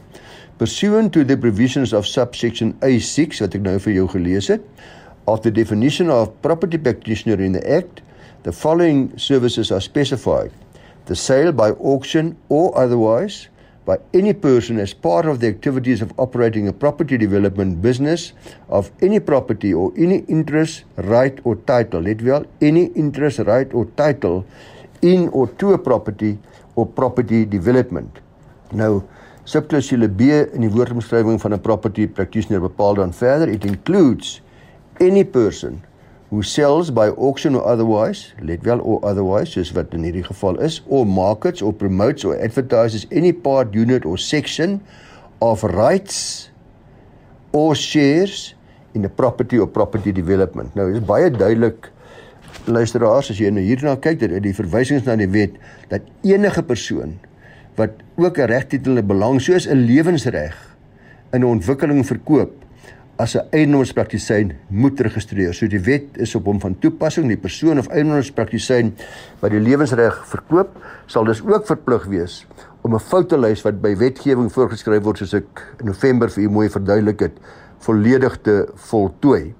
Pursuant 0.59 1.13
to 1.15 1.25
the 1.25 1.39
provisions 1.39 1.93
of 1.93 2.07
subsection 2.07 2.75
A6 2.85 3.43
wat 3.43 3.57
ek 3.59 3.65
nou 3.67 3.77
vir 3.83 3.97
jou 3.97 4.07
gelees 4.15 4.51
het 4.53 4.63
of 5.29 5.43
the 5.43 5.53
definition 5.53 6.11
of 6.15 6.31
property 6.47 6.79
practitioner 6.79 7.43
in 7.43 7.59
the 7.59 7.65
act 7.67 8.03
the 8.43 8.53
following 8.53 9.17
services 9.19 9.73
are 9.73 9.81
specified 9.81 10.51
the 11.07 11.17
sale 11.17 11.53
by 11.53 11.71
auction 11.71 12.37
or 12.49 12.77
otherwise 12.77 13.49
by 13.89 13.97
any 14.13 14.35
person 14.35 14.79
as 14.79 14.93
part 14.93 15.25
of 15.25 15.41
the 15.41 15.49
activities 15.49 16.03
of 16.03 16.13
operating 16.19 16.69
a 16.69 16.73
property 16.73 17.17
development 17.17 17.81
business 17.81 18.35
of 18.69 18.91
any 19.01 19.19
property 19.19 19.73
or 19.73 19.91
any 19.97 20.19
interest, 20.29 20.85
right 20.97 21.41
or 21.45 21.57
title. 21.65 22.03
Let 22.03 22.21
wel, 22.21 22.45
any 22.61 22.93
interest, 22.93 23.39
right 23.39 23.73
or 23.73 23.87
title 23.97 24.45
in 25.01 25.29
or 25.29 25.49
to 25.57 25.73
a 25.73 25.79
property 25.79 26.37
or 26.77 26.85
property 26.85 27.47
development. 27.47 28.21
Nou, 28.73 29.01
subclausule 29.49 30.09
B 30.13 30.29
in 30.53 30.61
die 30.61 30.69
woordomskrywing 30.69 31.41
van 31.41 31.57
'n 31.57 31.61
property 31.61 32.07
practitioner 32.07 32.61
bepaal 32.61 32.95
dan 32.95 33.13
verder 33.13 33.49
it 33.49 33.65
includes 33.65 34.43
any 35.01 35.25
person 35.25 35.81
who 36.31 36.43
sells 36.43 36.91
by 36.91 37.09
auction 37.09 37.55
or 37.55 37.67
otherwise, 37.67 38.33
let 38.43 38.63
wel 38.65 38.81
or 38.81 39.01
otherwise, 39.05 39.55
soos 39.55 39.73
wat 39.73 39.95
in 39.97 40.05
hierdie 40.05 40.27
geval 40.27 40.61
is, 40.61 40.83
or 40.87 41.07
markets 41.07 41.63
or 41.63 41.73
promotes 41.73 42.25
or 42.25 42.37
advertises 42.37 43.07
any 43.11 43.33
part, 43.33 43.73
unit 43.75 44.05
or 44.05 44.19
section 44.19 44.81
of 45.41 45.65
rights 45.65 46.51
or 47.53 47.75
shares 47.75 48.55
in 48.95 49.05
a 49.05 49.09
property 49.09 49.59
or 49.59 49.67
property 49.67 50.13
development. 50.13 50.75
Nou 50.77 50.91
is 50.93 51.01
baie 51.01 51.31
duidelik 51.33 51.89
luisteraars 52.69 53.31
as 53.33 53.41
jy 53.41 53.51
nou 53.53 53.65
hierna 53.65 53.97
kyk 53.97 54.21
dat 54.21 54.37
die 54.45 54.55
verwysings 54.57 55.07
na 55.07 55.17
die 55.17 55.29
wet 55.33 55.57
dat 55.93 56.05
enige 56.27 56.65
persoon 56.67 57.17
wat 57.79 58.03
ook 58.19 58.39
'n 58.39 58.51
regtitelende 58.51 59.03
belang 59.03 59.41
soos 59.41 59.67
'n 59.67 59.87
lewensreg 59.87 60.57
in 61.33 61.41
'n 61.41 61.45
ontwikkeling 61.57 62.05
verkoop 62.05 62.53
as 63.19 63.35
'n 63.35 63.43
eiendomspraktisyn 63.51 64.53
moet 64.69 65.01
registreer. 65.01 65.55
So 65.55 65.67
die 65.67 65.81
wet 65.81 66.17
is 66.23 66.35
op 66.35 66.45
hom 66.45 66.61
van 66.61 66.79
toepassing. 66.79 67.27
Die 67.27 67.37
persoon 67.37 67.79
of 67.79 67.89
eiendomspraktisyn 67.89 68.95
wat 69.41 69.51
die 69.51 69.61
lewensreg 69.61 70.27
verkoop, 70.27 70.69
sal 71.07 71.25
dus 71.25 71.43
ook 71.43 71.67
verplig 71.67 72.05
wees 72.07 72.47
om 72.83 72.95
'n 72.95 73.01
foutolys 73.01 73.63
wat 73.63 73.81
by 73.81 73.97
wetgewing 73.97 74.53
voorgeskryf 74.53 75.03
word 75.03 75.19
soos 75.19 75.35
ek 75.35 75.75
in 75.81 75.87
November 75.87 76.31
vir 76.31 76.45
u 76.45 76.49
mooi 76.49 76.69
verduidelik 76.69 77.21
het, 77.21 77.33
volledig 77.79 78.39
te 78.43 78.69
voltooi. 78.75 79.55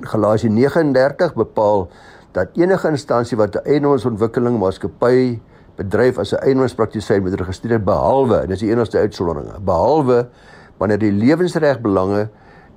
Galasië 0.00 0.48
39 0.48 1.34
bepaal 1.34 1.90
dat 2.32 2.48
enige 2.56 2.88
instansie 2.88 3.36
wat 3.36 3.54
'n 3.54 3.68
eiendomsontwikkeling 3.68 4.58
maatskappy 4.58 5.38
bedryf 5.76 6.18
as 6.18 6.32
'n 6.32 6.42
eiendomspraktisyn 6.42 7.22
moet 7.22 7.34
registreer 7.34 7.82
behalwe, 7.82 8.46
dis 8.46 8.60
die 8.60 8.70
enigste 8.70 8.98
uitsondering, 8.98 9.52
behalwe 9.64 10.28
wanneer 10.78 10.98
die 10.98 11.12
lewensregbelange 11.12 12.28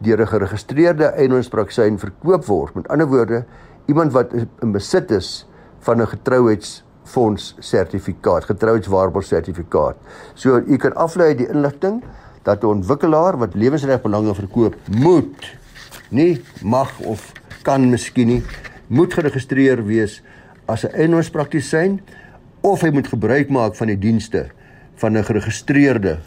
deur 0.01 0.21
'n 0.21 0.27
geregistreerde 0.27 1.05
eiendomspraktisyn 1.05 1.99
verkoop 1.99 2.45
word. 2.45 2.73
Met 2.75 2.87
ander 2.87 3.07
woorde, 3.07 3.45
iemand 3.85 4.11
wat 4.11 4.33
in 4.59 4.71
besit 4.71 5.11
is 5.11 5.47
van 5.79 6.01
'n 6.01 6.07
getrouheidsfonds 6.07 7.55
sertifikaat, 7.59 8.45
getrouheidswaarborgsertifikaat. 8.45 9.95
So 10.33 10.61
u 10.67 10.77
kan 10.77 10.95
aflei 10.95 11.27
uit 11.27 11.37
die 11.37 11.49
inligting 11.49 12.03
dat 12.43 12.63
'n 12.63 12.65
ontwikkelaar 12.65 13.37
wat 13.37 13.53
lewensregbelange 13.53 14.35
verkoop 14.35 14.75
moet 14.89 15.57
nie 16.09 16.41
mag 16.63 16.99
of 16.99 17.31
kan 17.61 17.89
miskien 17.89 18.27
nie 18.27 18.43
moet 18.87 19.13
geregistreer 19.13 19.85
wees 19.85 20.21
as 20.65 20.85
'n 20.85 20.93
eiendomspraktisyn 20.93 22.01
of 22.61 22.81
hy 22.81 22.89
moet 22.89 23.07
gebruik 23.07 23.49
maak 23.49 23.75
van 23.75 23.87
die 23.87 23.99
dienste 23.99 24.49
van 24.95 25.17
'n 25.17 25.23
geregistreerde 25.23 26.19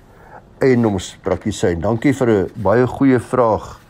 eiendomspraktisyn. 0.60 1.80
Dankie 1.80 2.12
vir 2.12 2.28
'n 2.28 2.50
baie 2.62 2.86
goeie 2.86 3.20
vraag 3.20 3.80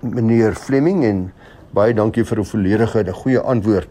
meneer 0.00 0.54
Fleming 0.54 1.04
en 1.04 1.32
baie 1.72 1.94
dankie 1.94 2.24
vir 2.24 2.38
'n 2.40 2.44
volledige 2.44 2.98
en 2.98 3.12
goeie 3.12 3.40
antwoord 3.40 3.88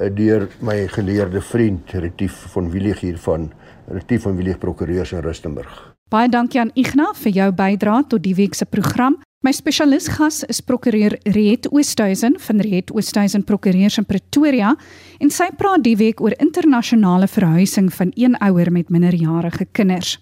uh, 0.00 0.08
deur 0.10 0.48
my 0.60 0.86
geleerde 0.88 1.40
vriend 1.40 1.90
Retief 1.90 2.46
van 2.52 2.70
Willig 2.70 3.00
hier 3.00 3.18
van 3.18 3.52
Retief 3.88 4.22
van 4.22 4.36
Willig 4.36 4.58
Prokureurs 4.58 5.12
in 5.12 5.20
Rustenburg. 5.20 5.94
Baie 6.08 6.28
dankie 6.28 6.60
aan 6.60 6.70
Ignas 6.74 7.18
vir 7.18 7.32
jou 7.32 7.52
bydrae 7.52 8.04
tot 8.08 8.22
die 8.22 8.34
week 8.34 8.54
se 8.54 8.64
program. 8.64 9.16
My 9.42 9.50
spesialis 9.50 10.06
gas 10.06 10.44
is 10.46 10.60
prokureur 10.60 11.16
Riet 11.34 11.66
Oosthuizen 11.72 12.36
van 12.38 12.60
Riet 12.60 12.92
Oosthuizen 12.94 13.42
Prokureurs 13.42 13.96
in 13.98 14.04
Pretoria 14.06 14.76
en 15.18 15.30
sy 15.30 15.48
praat 15.58 15.82
die 15.82 15.96
week 15.96 16.20
oor 16.22 16.36
internasionale 16.38 17.26
verhuising 17.26 17.88
van 17.90 18.12
een 18.14 18.36
ouer 18.38 18.70
met 18.70 18.92
minderjarige 18.94 19.66
kinders. 19.72 20.20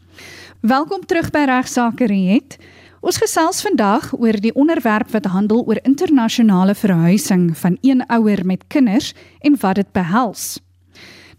Welkom 0.60 1.06
terug 1.08 1.30
by 1.32 1.46
Regsake 1.48 2.04
Riet. 2.04 2.58
Ons 3.00 3.16
gesels 3.16 3.62
vandag 3.64 4.10
oor 4.12 4.36
die 4.44 4.52
onderwerp 4.52 5.08
wat 5.14 5.30
handel 5.32 5.62
oor 5.64 5.78
internasionale 5.88 6.74
verhuising 6.76 7.46
van 7.56 7.78
een 7.80 8.02
ouer 8.12 8.42
met 8.44 8.66
kinders 8.68 9.14
en 9.40 9.56
wat 9.62 9.80
dit 9.80 9.88
behels. 9.96 10.60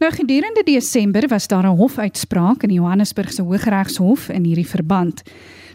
Nou 0.01 0.09
gedurende 0.09 0.63
Desember 0.65 1.27
was 1.29 1.47
daar 1.47 1.69
'n 1.69 1.77
hofuitspraak 1.77 2.63
in 2.63 2.73
die 2.73 2.81
Johannesburgse 2.81 3.43
Hooggeregshof 3.43 4.29
in 4.29 4.43
hierdie 4.43 4.67
verband. 4.67 5.21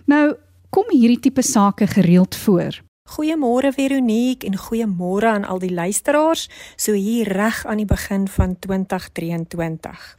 Nou 0.06 0.34
kom 0.70 0.90
hierdie 0.90 1.20
tipe 1.20 1.42
sake 1.42 1.86
gereeld 1.86 2.34
voor. 2.34 2.85
Goeiemôre 3.06 3.70
Veronique 3.70 4.46
en 4.46 4.56
goeiemôre 4.58 5.28
aan 5.30 5.44
al 5.46 5.60
die 5.62 5.70
luisteraars 5.70 6.48
so 6.75 6.92
hier 6.92 7.28
reg 7.30 7.60
aan 7.66 7.78
die 7.78 7.86
begin 7.86 8.25
van 8.28 8.56
2023. 8.58 10.18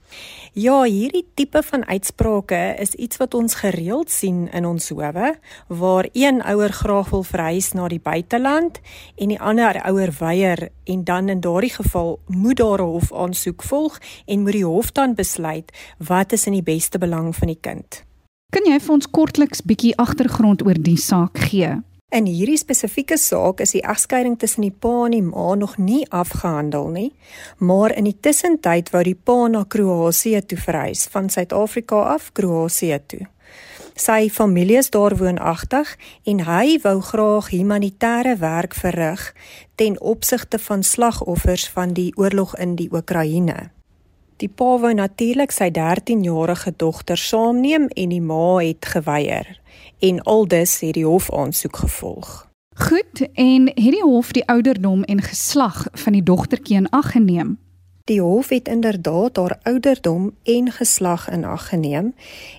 Ja, 0.56 0.78
hierdie 0.88 1.26
tipe 1.36 1.60
van 1.68 1.84
uitsprake 1.86 2.76
is 2.80 2.96
iets 2.96 3.20
wat 3.20 3.34
ons 3.36 3.58
gereeld 3.60 4.08
sien 4.12 4.48
in 4.56 4.66
ons 4.66 4.88
howe 4.90 5.34
waar 5.68 6.08
een 6.14 6.40
ouer 6.40 6.72
graag 6.72 7.12
wil 7.12 7.28
verhuis 7.28 7.74
na 7.76 7.90
die 7.92 8.00
buiteland 8.00 8.80
en 9.18 9.36
die 9.36 9.40
ander 9.40 9.82
ouer 9.84 10.16
weier 10.20 10.70
en 10.88 11.04
dan 11.04 11.28
in 11.30 11.44
daardie 11.44 11.76
geval 11.76 12.20
moet 12.28 12.58
daar 12.58 12.80
'n 12.82 12.92
hof 12.96 13.14
aansoek 13.14 13.64
volg 13.64 14.00
en 14.26 14.42
moet 14.42 14.56
die 14.56 14.66
hof 14.66 14.92
dan 14.92 15.16
besluit 15.16 15.72
wat 15.98 16.32
is 16.32 16.48
in 16.48 16.54
die 16.54 16.64
beste 16.64 16.98
belang 16.98 17.36
van 17.36 17.48
die 17.48 17.60
kind. 17.62 18.04
Kan 18.50 18.64
jy 18.64 18.80
vir 18.80 18.94
ons 18.94 19.10
kortliks 19.10 19.62
bietjie 19.62 19.98
agtergrond 19.98 20.66
oor 20.66 20.80
die 20.80 20.98
saak 20.98 21.38
gee? 21.38 21.84
In 22.08 22.24
hierdie 22.24 22.56
spesifieke 22.56 23.18
saak 23.20 23.60
is 23.60 23.74
die 23.76 23.82
egskeiding 23.84 24.38
tussen 24.40 24.64
die 24.64 24.72
pa 24.72 25.10
en 25.10 25.12
die 25.12 25.26
ma 25.26 25.56
nog 25.60 25.74
nie 25.76 26.06
afgehandel 26.08 26.88
nie, 26.96 27.10
maar 27.60 27.92
in 27.92 28.08
die 28.08 28.16
tussentyd 28.16 28.94
wou 28.94 29.02
die 29.04 29.18
pa 29.28 29.50
na 29.52 29.66
Kroasie 29.68 30.40
toe 30.40 30.56
verhuis 30.58 31.04
van 31.12 31.28
Suid-Afrika 31.28 32.00
af 32.14 32.30
Kroasie 32.32 33.02
toe. 33.12 33.28
Sy 34.00 34.30
familie 34.32 34.80
is 34.80 34.92
daar 34.96 35.18
woonagtig 35.20 35.92
en 36.24 36.46
hy 36.48 36.80
wou 36.88 36.96
graag 37.10 37.52
humanitêre 37.52 38.38
werk 38.40 38.80
verrig 38.80 39.34
ten 39.76 40.00
opsigte 40.00 40.64
van 40.64 40.88
slagoffers 40.88 41.68
van 41.76 41.92
die 41.92 42.14
oorlog 42.16 42.56
in 42.56 42.80
die 42.80 42.88
Oekraïne. 42.88 43.68
Die 44.40 44.48
pa 44.48 44.78
wou 44.80 44.96
natuurlik 44.96 45.52
sy 45.52 45.74
13-jarige 45.76 46.72
dogter 46.80 47.20
saamneem 47.20 47.92
en 47.92 48.16
die 48.16 48.24
ma 48.24 48.62
het 48.64 48.96
geweier 48.96 49.58
en 50.00 50.22
aldus 50.22 50.80
het 50.80 50.94
die 50.94 51.06
hof 51.06 51.34
aansoek 51.34 51.76
gevolg. 51.76 52.48
Goed, 52.78 53.28
en 53.34 53.68
het 53.68 53.92
die 53.94 54.04
hof 54.04 54.32
die 54.32 54.48
ouderdom 54.48 55.04
en 55.04 55.22
geslag 55.22 55.88
van 55.92 56.14
die 56.14 56.24
dogtertjie 56.24 56.78
in 56.78 56.90
ag 56.90 57.12
geneem? 57.12 57.58
Die 58.08 58.22
hof 58.22 58.50
het 58.50 58.68
inderdaad 58.68 59.36
haar 59.36 59.60
ouderdom 59.64 60.32
en 60.44 60.72
geslag 60.72 61.30
in 61.30 61.44
ag 61.44 61.68
geneem 61.68 62.14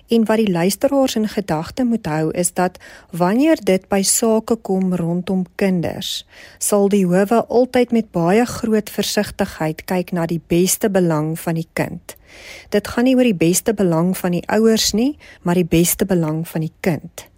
en 0.07 0.25
wat 0.25 0.37
die 0.37 0.51
luisteraars 0.51 1.15
in 1.15 1.27
gedagte 1.27 1.83
moet 1.83 2.05
hou 2.05 2.29
is 2.31 2.53
dat 2.53 2.77
wanneer 3.09 3.57
dit 3.65 3.87
by 3.89 4.01
sake 4.05 4.55
kom 4.55 4.93
rondom 4.93 5.45
kinders, 5.55 6.27
sal 6.57 6.85
die 6.93 7.05
howe 7.05 7.41
altyd 7.47 7.91
met 7.91 8.11
baie 8.11 8.45
groot 8.45 8.93
versigtigheid 8.93 9.81
kyk 9.89 10.13
na 10.13 10.27
die 10.29 10.41
beste 10.47 10.89
belang 10.89 11.33
van 11.39 11.57
die 11.57 11.67
kind. 11.73 12.13
Dit 12.69 12.87
gaan 12.87 13.09
nie 13.09 13.17
oor 13.17 13.31
die 13.31 13.41
beste 13.47 13.73
belang 13.73 14.13
van 14.17 14.37
die 14.37 14.45
ouers 14.45 14.91
nie, 14.93 15.17
maar 15.41 15.57
die 15.57 15.65
beste 15.65 16.05
belang 16.05 16.45
van 16.47 16.61
die 16.61 16.73
kind. 16.85 17.28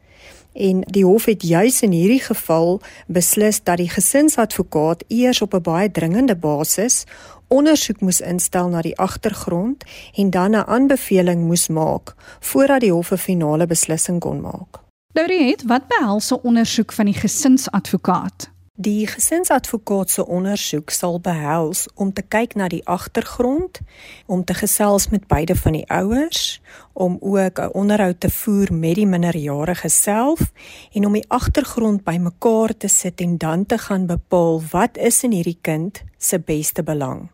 En 0.53 0.81
die 0.81 1.05
hof 1.05 1.25
het 1.25 1.43
juis 1.43 1.81
in 1.81 1.91
hierdie 1.91 2.21
geval 2.21 2.81
beslis 3.07 3.63
dat 3.63 3.77
die 3.77 3.89
gesinsadvokaat 3.89 5.03
eers 5.07 5.41
op 5.41 5.53
'n 5.53 5.61
baie 5.61 5.91
dringende 5.91 6.35
basis 6.35 7.05
ondersoek 7.47 7.99
moes 7.99 8.21
instel 8.21 8.67
na 8.67 8.81
die 8.81 8.97
agtergrond 8.97 9.83
en 10.15 10.29
dan 10.29 10.51
'n 10.51 10.67
aanbeveling 10.67 11.43
moes 11.43 11.67
maak 11.67 12.15
voordat 12.39 12.79
die 12.79 12.91
hof 12.91 13.11
'n 13.11 13.17
finale 13.17 13.65
beslissing 13.67 14.19
kon 14.19 14.41
maak. 14.41 14.79
Lauriet, 15.13 15.63
wat 15.63 15.87
behels 15.87 16.31
'n 16.31 16.39
ondersoek 16.43 16.91
van 16.91 17.05
die 17.05 17.19
gesinsadvokaat? 17.19 18.49
Die 18.81 19.05
gesinsadvokaat 19.07 20.09
se 20.09 20.23
ondersoek 20.25 20.89
sal 20.89 21.19
behels 21.21 21.83
om 22.01 22.09
te 22.13 22.23
kyk 22.23 22.55
na 22.57 22.69
die 22.71 22.81
agtergrond, 22.89 23.77
om 24.25 24.41
te 24.47 24.55
gesels 24.57 25.09
met 25.11 25.27
beide 25.29 25.53
van 25.59 25.75
die 25.75 25.83
ouers, 25.91 26.61
om 26.93 27.17
ook 27.19 27.59
'n 27.59 27.73
onderhoud 27.77 28.19
te 28.19 28.29
voer 28.29 28.73
met 28.73 28.95
die 28.95 29.05
minderjarige 29.05 29.89
self 29.89 30.39
en 30.93 31.05
om 31.05 31.13
die 31.13 31.25
agtergrond 31.27 32.03
bymekaar 32.03 32.77
te 32.77 32.87
sit 32.87 33.21
en 33.21 33.37
dan 33.37 33.65
te 33.65 33.77
gaan 33.77 34.05
bepaal 34.05 34.61
wat 34.71 34.97
is 34.97 35.23
in 35.23 35.31
hierdie 35.31 35.59
kind 35.61 36.03
se 36.17 36.39
beste 36.39 36.83
belang. 36.83 37.29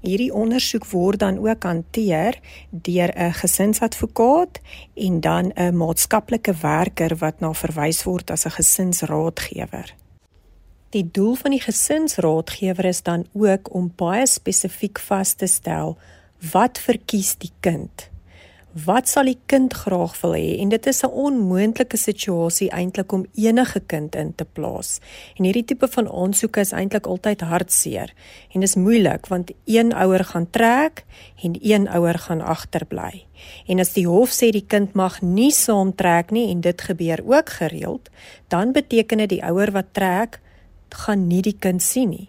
Hierdie 0.00 0.34
ondersoek 0.34 0.86
word 0.86 1.18
dan 1.18 1.38
ook 1.48 1.62
hanteer 1.62 2.38
deur 2.70 3.10
'n 3.16 3.32
gesinsadvokaat 3.32 4.60
en 4.94 5.20
dan 5.20 5.52
'n 5.54 5.76
maatskaplike 5.76 6.54
werker 6.60 7.16
wat 7.16 7.40
na 7.40 7.52
verwys 7.52 8.02
word 8.02 8.30
as 8.30 8.44
'n 8.44 8.50
gesinsraadgewer. 8.50 10.01
Die 10.92 11.08
doel 11.10 11.34
van 11.40 11.54
die 11.54 11.62
gesinsraadgewer 11.62 12.84
is 12.84 13.02
dan 13.02 13.26
ook 13.32 13.74
om 13.74 13.92
baie 13.96 14.26
spesifiek 14.26 15.00
vas 15.00 15.34
te 15.34 15.48
stel 15.48 15.96
wat 16.52 16.78
verkies 16.78 17.36
die 17.40 17.52
kind 17.64 18.12
wat 18.72 19.08
sal 19.08 19.28
die 19.28 19.38
kind 19.46 19.74
graag 19.76 20.14
wil 20.22 20.32
hê 20.32 20.56
en 20.62 20.70
dit 20.72 20.86
is 20.86 21.02
'n 21.04 21.12
onmoontlike 21.12 21.96
situasie 21.96 22.70
eintlik 22.70 23.12
om 23.12 23.26
enige 23.34 23.80
kind 23.80 24.14
in 24.14 24.34
te 24.34 24.44
plaas. 24.44 25.00
En 25.36 25.44
hierdie 25.44 25.64
tipe 25.64 25.88
van 25.88 26.08
aansoeke 26.08 26.60
is 26.60 26.72
eintlik 26.72 27.06
altyd 27.06 27.40
hartseer 27.40 28.14
en 28.54 28.60
dis 28.60 28.74
moeilik 28.74 29.26
want 29.26 29.50
een 29.64 29.92
ouer 29.92 30.24
gaan 30.24 30.50
trek 30.50 31.04
en 31.42 31.56
een 31.60 31.88
ouer 31.88 32.18
gaan 32.18 32.40
agterbly. 32.40 33.26
En 33.66 33.78
as 33.78 33.92
die 33.92 34.06
hof 34.06 34.30
sê 34.30 34.50
die 34.50 34.66
kind 34.66 34.94
mag 34.94 35.20
nie 35.22 35.52
saamtrek 35.52 36.30
nie 36.30 36.50
en 36.50 36.60
dit 36.60 36.80
gebeur 36.80 37.20
ook 37.24 37.48
gereeld, 37.48 38.08
dan 38.48 38.72
beteken 38.72 39.18
dit 39.18 39.28
die 39.28 39.44
ouer 39.44 39.70
wat 39.70 39.92
trek 39.92 40.40
gaan 40.94 41.26
nie 41.26 41.42
die 41.42 41.56
kind 41.58 41.82
sien 41.82 42.10
nie. 42.10 42.28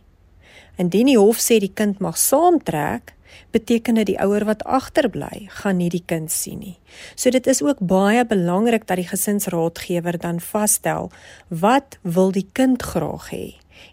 Indien 0.77 1.05
die 1.05 1.17
hof 1.17 1.37
sê 1.37 1.59
die 1.59 1.73
kind 1.73 1.99
mag 1.99 2.17
saamtrek, 2.17 3.13
beteken 3.53 3.99
dit 3.99 4.11
die 4.13 4.19
ouer 4.21 4.45
wat 4.49 4.63
agterbly 4.65 5.47
gaan 5.59 5.77
nie 5.81 5.89
die 5.93 6.03
kind 6.05 6.31
sien 6.31 6.61
nie. 6.61 6.77
So 7.15 7.29
dit 7.33 7.47
is 7.47 7.61
ook 7.61 7.81
baie 7.81 8.25
belangrik 8.25 8.87
dat 8.89 9.01
die 9.01 9.09
gesinsraadgewer 9.09 10.17
dan 10.21 10.41
vasstel 10.41 11.11
wat 11.49 11.97
wil 12.01 12.33
die 12.33 12.47
kind 12.53 12.81
graag 12.81 13.29
hê 13.33 13.45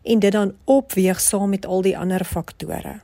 en 0.04 0.20
dit 0.22 0.32
dan 0.32 0.54
opweeg 0.70 1.20
saam 1.20 1.50
met 1.50 1.66
al 1.66 1.82
die 1.82 1.96
ander 1.98 2.24
faktore. 2.24 3.00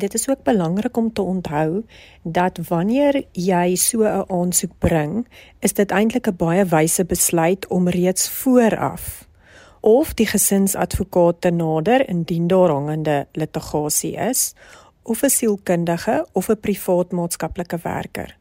Dit 0.00 0.14
is 0.14 0.28
ook 0.28 0.44
belangrik 0.46 0.96
om 0.96 1.12
te 1.12 1.22
onthou 1.22 1.82
dat 2.22 2.60
wanneer 2.68 3.24
jy 3.32 3.76
so 3.76 4.04
'n 4.04 4.24
aansoek 4.28 4.72
bring, 4.78 5.26
is 5.60 5.72
dit 5.72 5.90
eintlik 5.90 6.28
'n 6.28 6.36
baie 6.36 6.64
wyse 6.64 7.04
besluit 7.04 7.66
om 7.68 7.88
reeds 7.88 8.28
vooraf 8.28 9.29
of 9.80 10.14
die 10.14 10.26
gesinsadvokaat 10.26 11.40
te 11.40 11.50
nader 11.50 12.08
indien 12.08 12.46
daar 12.46 12.70
hangende 12.70 13.26
litigasie 13.32 14.16
is 14.16 14.54
of 15.02 15.22
'n 15.22 15.28
sielkundige 15.28 16.26
of 16.32 16.48
'n 16.48 16.60
privaat 16.60 17.12
maatskaplike 17.12 17.78
werker 17.82 18.38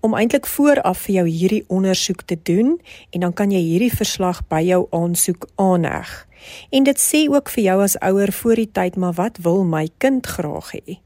om 0.00 0.14
eintlik 0.18 0.46
vooraf 0.46 1.04
vir 1.06 1.14
jou 1.14 1.26
hierdie 1.28 1.64
ondersoek 1.70 2.22
te 2.26 2.36
doen 2.42 2.74
en 3.10 3.20
dan 3.20 3.32
kan 3.32 3.50
jy 3.54 3.60
hierdie 3.62 3.92
verslag 3.94 4.42
by 4.50 4.60
jou 4.66 4.86
aansoek 4.90 5.46
aanheg. 5.62 6.10
En 6.74 6.82
dit 6.82 6.98
sê 6.98 7.28
ook 7.30 7.50
vir 7.54 7.64
jou 7.68 7.82
as 7.84 7.98
ouer 8.02 8.32
voor 8.32 8.58
die 8.58 8.70
tyd 8.72 8.96
maar 8.96 9.14
wat 9.18 9.38
wil 9.46 9.62
my 9.64 9.86
kind 10.02 10.26
graag 10.26 10.72
hê? 10.74 10.98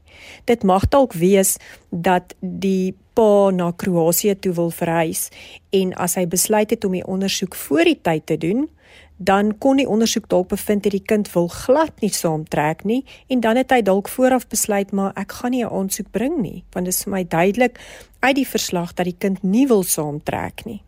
Dit 0.49 0.63
mag 0.65 0.87
dalk 0.89 1.13
wees 1.13 1.57
dat 1.89 2.33
die 2.41 2.95
pa 3.13 3.49
na 3.53 3.71
Kroasie 3.71 4.33
toe 4.39 4.53
wil 4.57 4.71
verhuis 4.73 5.27
en 5.69 5.93
as 5.93 6.17
hy 6.17 6.25
besluit 6.25 6.73
het 6.73 6.85
om 6.85 6.97
die 6.97 7.05
ondersoek 7.05 7.55
voor 7.55 7.85
die 7.85 7.99
tyd 8.01 8.25
te 8.25 8.37
doen, 8.41 8.65
dan 9.17 9.57
kon 9.57 9.77
die 9.77 9.87
ondersoek 9.87 10.29
dalk 10.29 10.47
bevind 10.47 10.83
dat 10.83 10.91
die 10.91 11.03
kind 11.05 11.31
wil 11.33 11.47
glad 11.47 12.01
nie 12.01 12.13
saamtrek 12.13 12.83
nie 12.83 13.05
en 13.27 13.39
dan 13.39 13.55
het 13.55 13.71
hy 13.71 13.81
dalk 13.81 14.09
vooraf 14.09 14.47
besluit 14.47 14.91
maar 14.91 15.11
ek 15.15 15.31
gaan 15.31 15.51
nie 15.51 15.65
'n 15.65 15.73
aansoek 15.73 16.11
bring 16.11 16.41
nie 16.41 16.63
want 16.71 16.85
dit 16.85 16.93
is 16.93 17.03
vir 17.03 17.11
my 17.11 17.23
duidelik 17.27 17.79
uit 18.19 18.35
die 18.35 18.47
verslag 18.47 18.93
dat 18.93 19.05
die 19.05 19.17
kind 19.17 19.43
nie 19.43 19.67
wil 19.67 19.83
saamtrek 19.83 20.65
nie. 20.65 20.81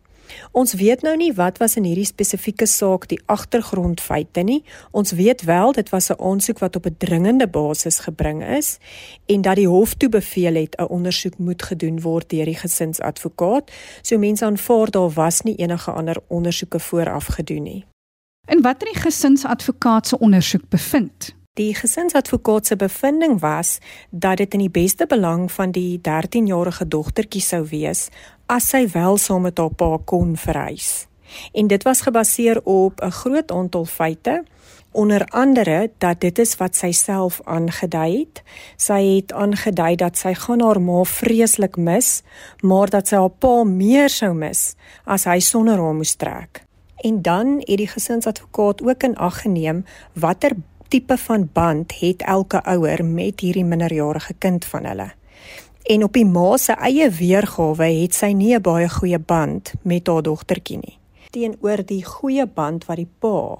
Ons 0.52 0.74
weet 0.74 1.02
nou 1.02 1.16
nie 1.16 1.32
wat 1.34 1.58
was 1.58 1.76
in 1.78 1.86
hierdie 1.88 2.08
spesifieke 2.08 2.66
saak 2.66 3.06
die 3.10 3.20
agtergrondfeite 3.26 4.44
nie. 4.46 4.60
Ons 4.90 5.12
weet 5.18 5.44
wel 5.48 5.72
dit 5.72 5.88
was 5.90 6.10
'n 6.10 6.20
aansoek 6.20 6.58
wat 6.58 6.76
op 6.76 6.86
'n 6.86 6.96
dringende 6.98 7.48
basis 7.48 7.98
gebring 7.98 8.44
is 8.44 8.78
en 9.26 9.42
dat 9.42 9.56
die 9.56 9.68
hof 9.68 9.94
toe 9.94 10.08
beveel 10.08 10.54
het 10.54 10.76
'n 10.78 10.88
ondersoek 10.88 11.38
moet 11.38 11.62
gedoen 11.62 12.00
word 12.00 12.28
deur 12.30 12.44
die 12.44 12.56
gesinsadvokaat. 12.56 13.70
So 14.02 14.18
mense 14.18 14.44
aanvaar 14.44 14.90
daar 14.90 15.10
was 15.10 15.40
nie 15.40 15.56
enige 15.56 15.90
ander 15.90 16.16
ondersoeke 16.28 16.80
vooraf 16.80 17.26
gedoen 17.26 17.62
nie. 17.62 17.89
En 18.50 18.62
wat 18.62 18.80
het 18.82 18.88
die 18.92 19.00
gesinsadvokaat 19.00 20.06
se 20.06 20.18
ondersoek 20.18 20.68
bevind? 20.68 21.34
Die 21.54 21.74
gesinsadvokaat 21.74 22.66
se 22.66 22.76
bevinding 22.76 23.40
was 23.40 23.78
dat 24.10 24.36
dit 24.36 24.52
in 24.52 24.58
die 24.58 24.70
beste 24.70 25.06
belang 25.06 25.52
van 25.52 25.70
die 25.70 26.00
13-jarige 26.08 26.88
dogtertjie 26.88 27.42
sou 27.42 27.60
wees 27.70 28.08
as 28.46 28.66
sy 28.72 28.88
wel 28.90 29.20
saam 29.22 29.46
met 29.46 29.58
haar 29.58 29.70
pa 29.70 29.98
kon 30.04 30.34
verhuis. 30.36 31.06
En 31.52 31.70
dit 31.70 31.82
was 31.86 32.00
gebaseer 32.00 32.58
op 32.64 32.98
'n 33.00 33.10
groot 33.10 33.52
aantal 33.52 33.84
feite, 33.84 34.44
onder 34.90 35.24
andere 35.24 35.90
dat 35.98 36.20
dit 36.20 36.38
is 36.38 36.56
wat 36.56 36.76
sy 36.76 36.90
self 36.90 37.40
aangedui 37.44 38.18
het. 38.18 38.42
Sy 38.76 39.02
het 39.16 39.32
aangedui 39.32 39.94
dat 39.96 40.18
sy 40.18 40.34
gaan 40.34 40.60
haar 40.60 40.80
ma 40.80 41.04
vreeslik 41.04 41.76
mis, 41.76 42.22
maar 42.60 42.90
dat 42.90 43.08
sy 43.08 43.16
haar 43.16 43.30
pa 43.38 43.64
meer 43.64 44.08
sou 44.08 44.34
mis 44.34 44.74
as 45.04 45.24
hy 45.24 45.38
sonder 45.38 45.78
haar 45.78 45.94
moes 45.94 46.14
trek. 46.14 46.69
En 47.00 47.22
dan 47.22 47.56
het 47.58 47.76
die 47.76 47.88
gesinsadvokaat 47.88 48.82
ook 48.82 49.02
in 49.02 49.16
ag 49.16 49.40
geneem 49.40 49.84
watter 50.12 50.52
tipe 50.88 51.16
van 51.16 51.48
band 51.52 52.00
het 52.00 52.22
elke 52.22 52.62
ouer 52.62 53.04
met 53.04 53.40
hierdie 53.40 53.64
minderjarige 53.64 54.34
kind 54.38 54.64
van 54.64 54.84
hulle. 54.84 55.12
En 55.82 56.04
op 56.04 56.12
die 56.12 56.26
ma 56.26 56.56
se 56.56 56.72
eie 56.72 57.10
weergawe 57.10 57.92
het 58.02 58.14
sy 58.14 58.32
nie 58.32 58.54
'n 58.54 58.62
baie 58.62 58.88
goeie 58.88 59.18
band 59.18 59.72
met 59.82 60.06
haar 60.06 60.22
dogtertjie 60.22 60.76
nie 60.76 61.00
teenoor 61.30 61.84
die 61.86 62.04
goeie 62.04 62.46
band 62.46 62.86
wat 62.88 62.98
die 63.00 63.08
pa 63.18 63.58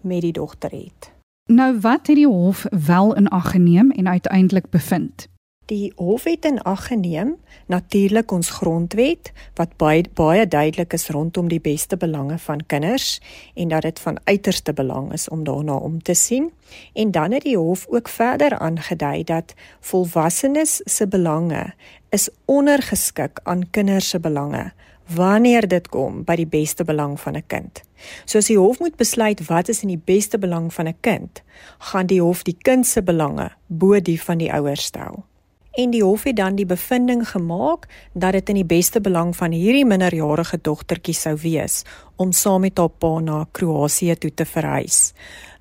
met 0.00 0.22
die 0.24 0.32
dogter 0.32 0.70
het. 0.70 1.10
Nou 1.50 1.72
wat 1.82 2.06
het 2.06 2.16
die 2.16 2.28
hof 2.28 2.64
wel 2.86 3.14
in 3.14 3.28
ag 3.28 3.50
geneem 3.50 3.90
en 3.90 4.08
uiteindelik 4.08 4.70
bevind? 4.70 5.28
Die 5.70 5.92
hof 5.96 6.24
het 6.26 6.44
in 6.44 6.58
ag 6.66 6.86
geneem 6.86 7.36
natuurlik 7.70 8.32
ons 8.34 8.48
grondwet 8.50 9.30
wat 9.54 9.76
baie 9.78 10.02
baie 10.18 10.48
duidelik 10.48 10.96
is 10.98 11.06
rondom 11.14 11.46
die 11.48 11.60
beste 11.62 11.96
belange 11.96 12.38
van 12.42 12.64
kinders 12.66 13.20
en 13.54 13.70
dat 13.70 13.86
dit 13.86 14.00
van 14.02 14.18
uiterste 14.24 14.72
belang 14.72 15.12
is 15.12 15.28
om 15.28 15.44
daarna 15.46 15.76
om 15.76 16.02
te 16.02 16.14
sien. 16.14 16.50
En 16.92 17.10
dan 17.10 17.32
het 17.32 17.46
die 17.46 17.56
hof 17.58 17.86
ook 17.86 18.08
verder 18.08 18.58
aangedui 18.58 19.22
dat 19.24 19.54
volwassenes 19.80 20.80
se 20.84 21.08
belange 21.08 21.74
is 22.08 22.28
ondergeskik 22.44 23.40
aan 23.42 23.70
kinders 23.70 24.08
se 24.08 24.20
belange 24.20 24.72
wanneer 25.14 25.68
dit 25.68 25.88
kom 25.88 26.24
by 26.24 26.34
die 26.34 26.50
beste 26.50 26.84
belang 26.84 27.20
van 27.20 27.36
'n 27.36 27.46
kind. 27.46 27.82
So 28.24 28.38
as 28.38 28.46
die 28.46 28.58
hof 28.58 28.78
moet 28.78 28.96
besluit 28.96 29.46
wat 29.46 29.68
is 29.68 29.82
in 29.82 29.88
die 29.88 30.02
beste 30.04 30.38
belang 30.38 30.74
van 30.74 30.86
'n 30.88 30.96
kind, 31.00 31.42
gaan 31.78 32.06
die 32.06 32.22
hof 32.22 32.42
die 32.42 32.58
kind 32.62 32.86
se 32.86 33.02
belange 33.02 33.50
bo 33.66 34.00
die 34.00 34.22
van 34.22 34.38
die 34.38 34.52
ouers 34.52 34.82
stel 34.82 35.29
en 35.72 35.90
die 35.90 36.02
hof 36.02 36.22
het 36.22 36.36
dan 36.36 36.54
die 36.54 36.66
bevinding 36.66 37.28
gemaak 37.28 37.86
dat 38.12 38.32
dit 38.32 38.48
in 38.48 38.54
die 38.54 38.64
beste 38.66 39.00
belang 39.00 39.36
van 39.36 39.52
hierdie 39.52 39.86
minderjarige 39.86 40.58
dogtertjie 40.62 41.14
sou 41.14 41.36
wees 41.42 41.82
om 42.16 42.32
saam 42.32 42.60
met 42.60 42.78
haar 42.78 42.90
pa 42.90 43.18
na 43.20 43.46
Kroasie 43.52 44.16
toe 44.18 44.34
te 44.34 44.44
verhuis. 44.44 45.12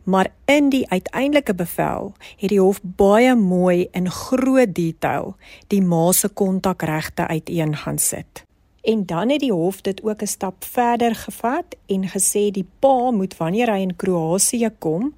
Maar 0.04 0.32
in 0.46 0.70
die 0.70 0.90
uiteindelike 0.90 1.54
bevel 1.56 2.14
het 2.38 2.50
die 2.50 2.60
hof 2.60 2.80
baie 2.82 3.36
mooi 3.36 3.88
in 3.92 4.10
groot 4.10 4.74
detail 4.74 5.36
die 5.68 5.82
ma 5.82 6.12
se 6.12 6.30
kontakregte 6.30 7.28
uiteen 7.28 7.76
gaan 7.76 8.00
sit. 8.00 8.44
En 8.82 9.06
dan 9.06 9.30
het 9.30 9.40
die 9.40 9.54
hof 9.54 9.82
dit 9.82 10.04
ook 10.04 10.22
'n 10.22 10.28
stap 10.28 10.64
verder 10.64 11.16
gevat 11.16 11.76
en 11.86 12.10
gesê 12.10 12.52
die 12.52 12.68
pa 12.80 13.12
moet 13.12 13.38
wanneer 13.38 13.72
hy 13.72 13.80
in 13.80 13.96
Kroasie 13.96 14.70
kom, 14.80 15.14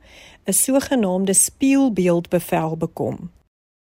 'n 0.45 0.53
sogenaamde 0.53 1.33
spieelbeeldbevel 1.33 2.77
bekom. 2.77 3.29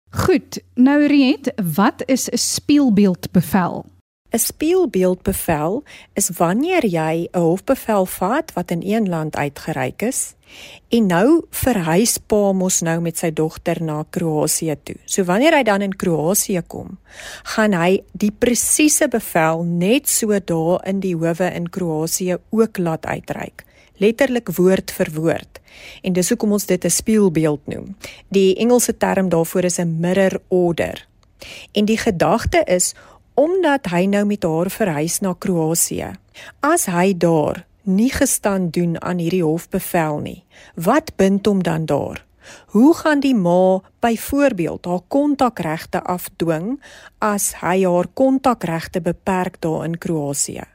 Goed, 0.10 0.58
nou 0.74 1.06
Riet, 1.06 1.54
wat 1.74 2.04
is 2.06 2.30
'n 2.30 2.38
spieelbeeldbevel? 2.38 3.86
'n 4.32 4.38
Spieelbeeldbevel 4.38 5.84
is 6.14 6.30
wanneer 6.30 6.86
jy 6.86 7.28
'n 7.32 7.40
hofbevel 7.40 8.06
vat 8.06 8.54
wat 8.54 8.72
in 8.72 8.82
een 8.84 9.10
land 9.10 9.36
uitgereik 9.36 10.02
is 10.02 10.34
en 10.90 11.06
nou 11.06 11.46
verhuis 11.50 12.18
pa 12.18 12.52
mos 12.52 12.82
nou 12.82 13.00
met 13.02 13.18
sy 13.18 13.32
dogter 13.34 13.84
na 13.84 14.04
Kroasie 14.10 14.76
toe. 14.84 14.96
So 15.06 15.24
wanneer 15.24 15.54
hy 15.54 15.64
dan 15.64 15.82
in 15.82 15.96
Kroasie 15.96 16.62
kom, 16.62 16.98
gaan 17.44 17.74
hy 17.74 18.04
die 18.12 18.32
presiese 18.32 19.08
bevel 19.08 19.64
net 19.64 20.10
so 20.10 20.40
daar 20.40 20.88
in 20.88 21.00
die 21.00 21.16
howe 21.16 21.54
in 21.54 21.70
Kroasie 21.70 22.38
ook 22.50 22.78
laat 22.78 23.06
uitreik 23.06 23.66
letterlik 24.00 24.50
woord 24.56 24.92
vir 24.92 25.12
woord. 25.14 25.60
En 26.02 26.14
dis 26.14 26.30
hoekom 26.30 26.52
ons 26.58 26.66
dit 26.66 26.86
'n 26.86 26.90
spieelbeeld 26.90 27.68
noem. 27.68 27.96
Die 28.30 28.56
Engelse 28.56 28.98
term 28.98 29.30
daarvoor 29.30 29.64
is 29.64 29.80
'n 29.80 30.00
mirror 30.00 30.42
order. 30.48 31.08
En 31.72 31.86
die 31.86 31.98
gedagte 31.98 32.64
is 32.66 32.94
omdat 33.34 33.86
hy 33.86 34.06
nou 34.06 34.26
met 34.26 34.44
haar 34.44 34.70
verhuis 34.70 35.20
na 35.20 35.34
Kroasie. 35.34 36.12
As 36.60 36.86
hy 36.86 37.14
daar 37.18 37.66
nie 37.84 38.12
gestand 38.12 38.74
doen 38.74 39.02
aan 39.02 39.18
hierdie 39.18 39.44
hofbevel 39.44 40.20
nie, 40.20 40.44
wat 40.76 41.16
bind 41.16 41.46
hom 41.46 41.64
dan 41.64 41.86
daar? 41.86 42.26
Hoe 42.74 42.96
gaan 42.96 43.20
die 43.20 43.36
ma 43.36 43.82
byvoorbeeld 44.00 44.86
haar 44.86 45.02
kontakregte 45.08 46.02
afdwing 46.04 46.80
as 47.18 47.54
hy 47.62 47.84
haar 47.86 48.08
kontakregte 48.14 49.02
beperk 49.02 49.62
daar 49.62 49.86
in 49.86 49.98
Kroasie? 49.98 50.66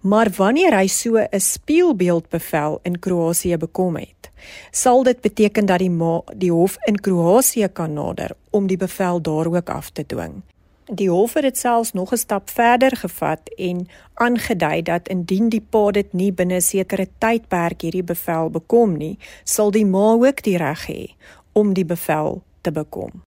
Maar 0.00 0.30
wanneer 0.36 0.76
hy 0.78 0.86
so 0.86 1.16
'n 1.16 1.40
spieelbeeldbevel 1.40 2.80
in 2.82 2.98
Kroasie 2.98 3.56
bekom 3.56 3.96
het, 3.96 4.30
sal 4.70 5.02
dit 5.02 5.20
beteken 5.20 5.66
dat 5.66 5.78
die 5.78 5.90
ma 5.90 6.22
die 6.36 6.52
hof 6.52 6.76
in 6.86 7.00
Kroasie 7.00 7.68
kan 7.68 7.92
nader 7.92 8.30
om 8.50 8.66
die 8.66 8.76
bevel 8.76 9.22
daar 9.22 9.46
ook 9.46 9.70
af 9.70 9.90
te 9.90 10.06
dwing. 10.06 10.42
Die 10.88 11.10
hof 11.10 11.34
het 11.34 11.42
dit 11.42 11.58
selfs 11.58 11.92
nog 11.92 12.12
'n 12.12 12.16
stap 12.16 12.50
verder 12.50 12.96
gevat 12.96 13.40
en 13.56 13.88
aangedui 14.14 14.82
dat 14.82 15.08
indien 15.08 15.48
die 15.48 15.60
pa 15.70 15.90
dit 15.90 16.12
nie 16.12 16.32
binne 16.32 16.54
'n 16.54 16.60
sekere 16.60 17.08
tydperk 17.18 17.80
hierdie 17.80 18.02
bevel 18.04 18.50
bekom 18.50 18.96
nie, 18.96 19.18
sal 19.44 19.70
die 19.70 19.86
ma 19.86 20.12
ook 20.12 20.42
die 20.42 20.56
reg 20.56 20.86
hê 20.86 21.14
om 21.52 21.74
die 21.74 21.84
bevel 21.84 22.42
te 22.60 22.72
bekom. 22.72 23.22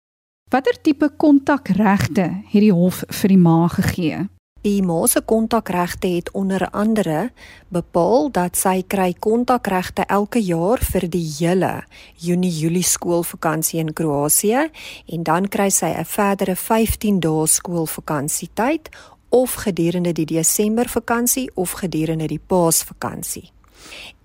Watter 0.51 0.81
tipe 0.81 1.11
kontakregte 1.17 2.43
het 2.53 2.61
die 2.61 2.73
hof 2.73 3.05
vir 3.07 3.29
die 3.29 3.39
ma 3.39 3.69
gegee? 3.69 4.29
Die 4.61 4.83
ma 4.85 5.07
se 5.07 5.23
kontakregte 5.25 6.07
het 6.07 6.31
onder 6.37 6.71
andere 6.71 7.31
bepaal 7.73 8.27
dat 8.31 8.59
sy 8.61 8.83
kry 8.85 9.15
kontakregte 9.17 10.05
elke 10.05 10.43
jaar 10.45 10.83
vir 10.85 11.07
die 11.09 11.25
hele 11.39 11.71
Junie-Julie 12.21 12.85
skoolvakansie 12.85 13.81
in 13.81 13.95
Kroasie 13.97 14.67
en 15.07 15.25
dan 15.25 15.49
kry 15.49 15.71
sy 15.71 15.89
'n 15.97 16.05
verdere 16.05 16.57
15 16.57 17.21
dae 17.21 17.47
skoolvakansietyd 17.47 18.91
of 19.31 19.55
gedurende 19.55 20.13
die 20.13 20.27
Desember 20.27 20.89
vakansie 20.89 21.51
of 21.55 21.73
gedurende 21.73 22.27
die 22.27 22.41
Paasvakansie. 22.47 23.51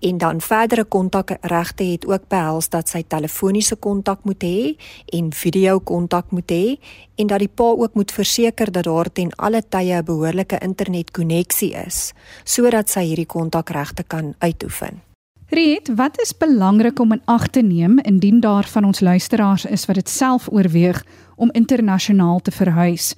En 0.00 0.18
dan 0.18 0.40
verdere 0.40 0.84
kontakregte 0.84 1.84
het 1.84 2.06
ook 2.06 2.28
behels 2.28 2.68
dat 2.68 2.88
sy 2.88 3.02
telefoniese 3.02 3.76
kontak 3.76 4.24
moet 4.24 4.42
hê 4.42 4.76
en 5.18 5.32
video 5.32 5.78
kontak 5.78 6.30
moet 6.30 6.50
hê 6.50 6.76
en 7.16 7.26
dat 7.26 7.38
die 7.38 7.48
pa 7.48 7.64
ook 7.64 7.94
moet 7.94 8.12
verseker 8.12 8.72
dat 8.72 8.84
daar 8.84 9.12
ten 9.12 9.32
alle 9.36 9.62
tye 9.68 9.96
'n 9.96 10.04
behoorlike 10.04 10.58
internetkonneksie 10.58 11.74
is 11.86 12.12
sodat 12.44 12.90
sy 12.90 13.04
hierdie 13.04 13.26
kontakregte 13.26 14.02
kan 14.02 14.34
uitoefen. 14.38 15.02
Riet, 15.48 15.94
wat 15.94 16.20
is 16.20 16.36
belangrik 16.36 16.98
om 16.98 17.12
in 17.12 17.22
ag 17.24 17.48
te 17.48 17.60
neem 17.60 17.98
indien 17.98 18.40
daar 18.40 18.66
van 18.66 18.84
ons 18.84 19.00
luisteraars 19.00 19.64
is 19.64 19.84
wat 19.86 19.94
dit 19.94 20.08
self 20.08 20.48
oorweeg 20.50 21.04
om 21.36 21.50
internasionaal 21.52 22.40
te 22.40 22.50
verhuis? 22.50 23.14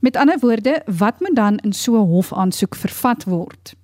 Met 0.00 0.16
ander 0.16 0.38
woorde, 0.38 0.82
wat 0.86 1.20
moet 1.20 1.36
dan 1.36 1.56
in 1.56 1.72
so 1.72 1.92
'n 2.00 2.08
hofaansoek 2.08 2.74
vervat 2.74 3.24
word? 3.24 3.74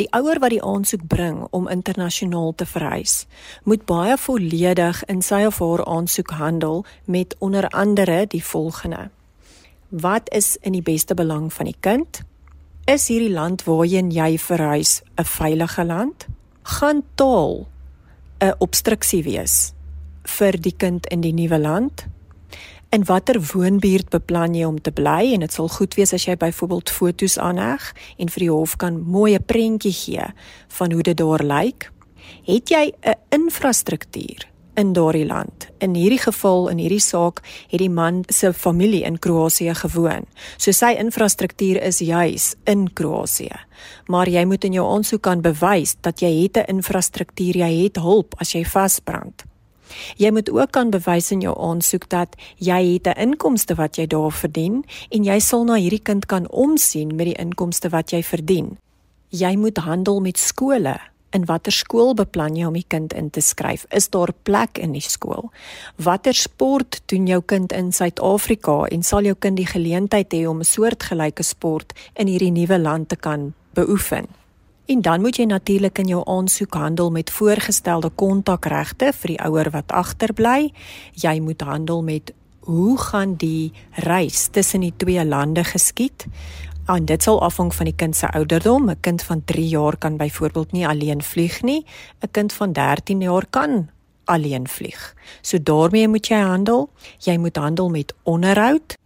Die 0.00 0.08
ouer 0.16 0.38
wat 0.40 0.54
die 0.54 0.62
aansoek 0.64 1.02
bring 1.04 1.42
om 1.52 1.66
internasionaal 1.68 2.54
te 2.56 2.64
verhuis, 2.64 3.26
moet 3.68 3.82
baie 3.84 4.14
volledig 4.16 5.02
in 5.12 5.20
sy 5.20 5.42
of 5.44 5.58
haar 5.60 5.82
aansoek 5.84 6.30
handel 6.38 6.86
met 7.04 7.34
onder 7.44 7.68
andere 7.76 8.22
die 8.26 8.40
volgende: 8.44 9.10
Wat 9.90 10.30
is 10.32 10.56
in 10.64 10.72
die 10.72 10.82
beste 10.82 11.12
belang 11.14 11.52
van 11.52 11.68
die 11.68 11.76
kind? 11.80 12.22
Is 12.88 13.10
hierdie 13.12 13.34
land 13.34 13.66
waarheen 13.68 14.08
jy 14.10 14.38
verhuis 14.38 15.02
'n 15.20 15.28
veilige 15.28 15.84
land? 15.84 16.26
Gaan 16.62 17.04
taal 17.14 17.68
'n 18.40 18.54
obstruksie 18.58 19.22
wees 19.22 19.74
vir 20.24 20.56
die 20.56 20.76
kind 20.76 21.06
in 21.06 21.20
die 21.20 21.34
nuwe 21.34 21.58
land? 21.58 22.06
In 22.92 23.06
watter 23.08 23.38
woonbuurt 23.40 24.10
beplan 24.12 24.52
jy 24.52 24.66
om 24.68 24.76
te 24.76 24.92
bly 24.92 25.30
en 25.32 25.40
dit 25.40 25.54
sal 25.54 25.70
goed 25.72 25.94
wees 25.96 26.10
as 26.12 26.26
jy 26.26 26.34
byvoorbeeld 26.36 26.90
foto's 26.92 27.38
aanheg 27.40 27.86
en 28.20 28.28
vir 28.34 28.44
die 28.44 28.50
hof 28.52 28.74
kan 28.76 28.98
mooi 29.00 29.32
'n 29.32 29.46
prentjie 29.48 29.94
gee 29.96 30.26
van 30.76 30.92
hoe 30.92 31.02
dit 31.02 31.16
daar 31.16 31.40
lyk. 31.40 31.90
Het 32.44 32.68
jy 32.68 32.92
'n 33.00 33.16
infrastruktuur 33.30 34.44
in 34.76 34.92
daardie 34.92 35.24
land? 35.24 35.70
In 35.78 35.94
hierdie 35.94 36.20
geval 36.20 36.68
in 36.68 36.78
hierdie 36.78 37.00
saak 37.00 37.40
het 37.70 37.78
die 37.80 37.90
man 37.90 38.24
se 38.28 38.52
familie 38.52 39.04
in 39.04 39.18
Kroasie 39.18 39.74
gewoon. 39.74 40.26
So 40.58 40.70
sy 40.72 40.92
infrastruktuur 40.98 41.82
is 41.82 41.98
juis 41.98 42.54
in 42.64 42.92
Kroasie. 42.92 43.56
Maar 44.06 44.28
jy 44.28 44.44
moet 44.44 44.64
in 44.64 44.72
jou 44.72 44.94
aansoek 44.94 45.22
kan 45.22 45.40
bewys 45.40 45.96
dat 46.00 46.20
jy 46.20 46.42
het 46.42 46.56
'n 46.56 46.76
infrastruktuur, 46.76 47.56
jy 47.56 47.82
het 47.84 47.96
hulp 47.96 48.34
as 48.38 48.52
jy 48.52 48.64
vasbrand. 48.64 49.51
Jy 50.16 50.30
moet 50.30 50.50
ook 50.50 50.70
kan 50.70 50.90
bewys 50.90 51.30
in 51.30 51.40
jou 51.40 51.54
aansoek 51.58 52.08
dat 52.08 52.36
jy 52.56 52.92
het 52.92 53.06
'n 53.06 53.20
inkomste 53.20 53.74
wat 53.74 53.96
jy 53.96 54.06
daar 54.06 54.32
verdien 54.32 54.84
en 55.10 55.24
jy 55.24 55.38
sal 55.40 55.64
na 55.64 55.74
hierdie 55.74 56.02
kind 56.02 56.26
kan 56.26 56.50
omsien 56.50 57.16
met 57.16 57.26
die 57.26 57.40
inkomste 57.40 57.88
wat 57.88 58.10
jy 58.10 58.22
verdien. 58.22 58.78
Jy 59.28 59.56
moet 59.56 59.76
handel 59.76 60.20
met 60.20 60.38
skole. 60.38 61.00
In 61.32 61.44
watter 61.44 61.72
skool 61.72 62.12
beplan 62.14 62.56
jy 62.56 62.66
om 62.68 62.74
die 62.76 62.84
kind 62.88 63.12
in 63.12 63.30
te 63.30 63.40
skryf? 63.40 63.86
Is 63.88 64.10
daar 64.12 64.32
plek 64.42 64.78
in 64.78 64.92
die 64.92 65.04
skool? 65.04 65.50
Watter 65.96 66.34
sport 66.34 67.00
doen 67.06 67.26
jou 67.26 67.40
kind 67.40 67.72
in 67.72 67.92
Suid-Afrika 67.92 68.84
en 68.84 69.02
sal 69.02 69.24
jou 69.24 69.34
kind 69.34 69.56
die 69.56 69.66
geleentheid 69.66 70.32
hê 70.32 70.44
om 70.48 70.60
'n 70.60 70.64
soortgelyke 70.64 71.42
sport 71.42 71.92
in 72.14 72.26
hierdie 72.26 72.52
nuwe 72.52 72.78
land 72.78 73.08
te 73.08 73.16
kan 73.16 73.54
beoefen? 73.72 74.41
En 74.92 75.00
dan 75.00 75.20
moet 75.20 75.36
jy 75.36 75.44
natuurlik 75.48 75.98
in 75.98 76.10
jou 76.10 76.20
aansoek 76.28 76.74
handel 76.74 77.10
met 77.10 77.30
voorgestelde 77.30 78.10
kontakregte 78.20 79.12
vir 79.16 79.30
die 79.30 79.38
ouer 79.40 79.70
wat 79.72 79.92
agterbly. 79.92 80.68
Jy 81.16 81.38
moet 81.40 81.64
handel 81.64 82.02
met 82.04 82.32
hoe 82.68 82.98
gaan 83.00 83.32
die 83.40 83.72
reis 84.04 84.50
tussen 84.52 84.84
die 84.84 84.92
twee 84.96 85.24
lande 85.24 85.64
geskied? 85.64 86.26
En 86.92 87.08
dit 87.08 87.24
sal 87.24 87.40
afhang 87.40 87.72
van 87.74 87.88
die 87.88 87.96
kind 87.96 88.16
se 88.16 88.28
ouderdom. 88.28 88.90
'n 88.90 89.00
Kind 89.00 89.22
van 89.22 89.44
3 89.44 89.68
jaar 89.68 89.96
kan 89.96 90.16
byvoorbeeld 90.16 90.72
nie 90.72 90.86
alleen 90.86 91.22
vlieg 91.22 91.62
nie. 91.62 91.86
'n 92.20 92.30
Kind 92.30 92.52
van 92.52 92.72
13 92.72 93.20
jaar 93.20 93.46
kan 93.50 93.88
alleen 94.24 94.68
vlieg. 94.68 95.14
So 95.40 95.62
daarmee 95.62 96.08
moet 96.08 96.26
jy 96.26 96.40
handel. 96.40 96.90
Jy 97.18 97.36
moet 97.36 97.56
handel 97.56 97.88
met 97.88 98.14
onderhoud 98.22 98.96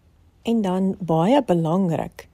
en 0.43 0.63
dan 0.63 0.97
baie 0.99 1.43
belangrik, 1.45 2.26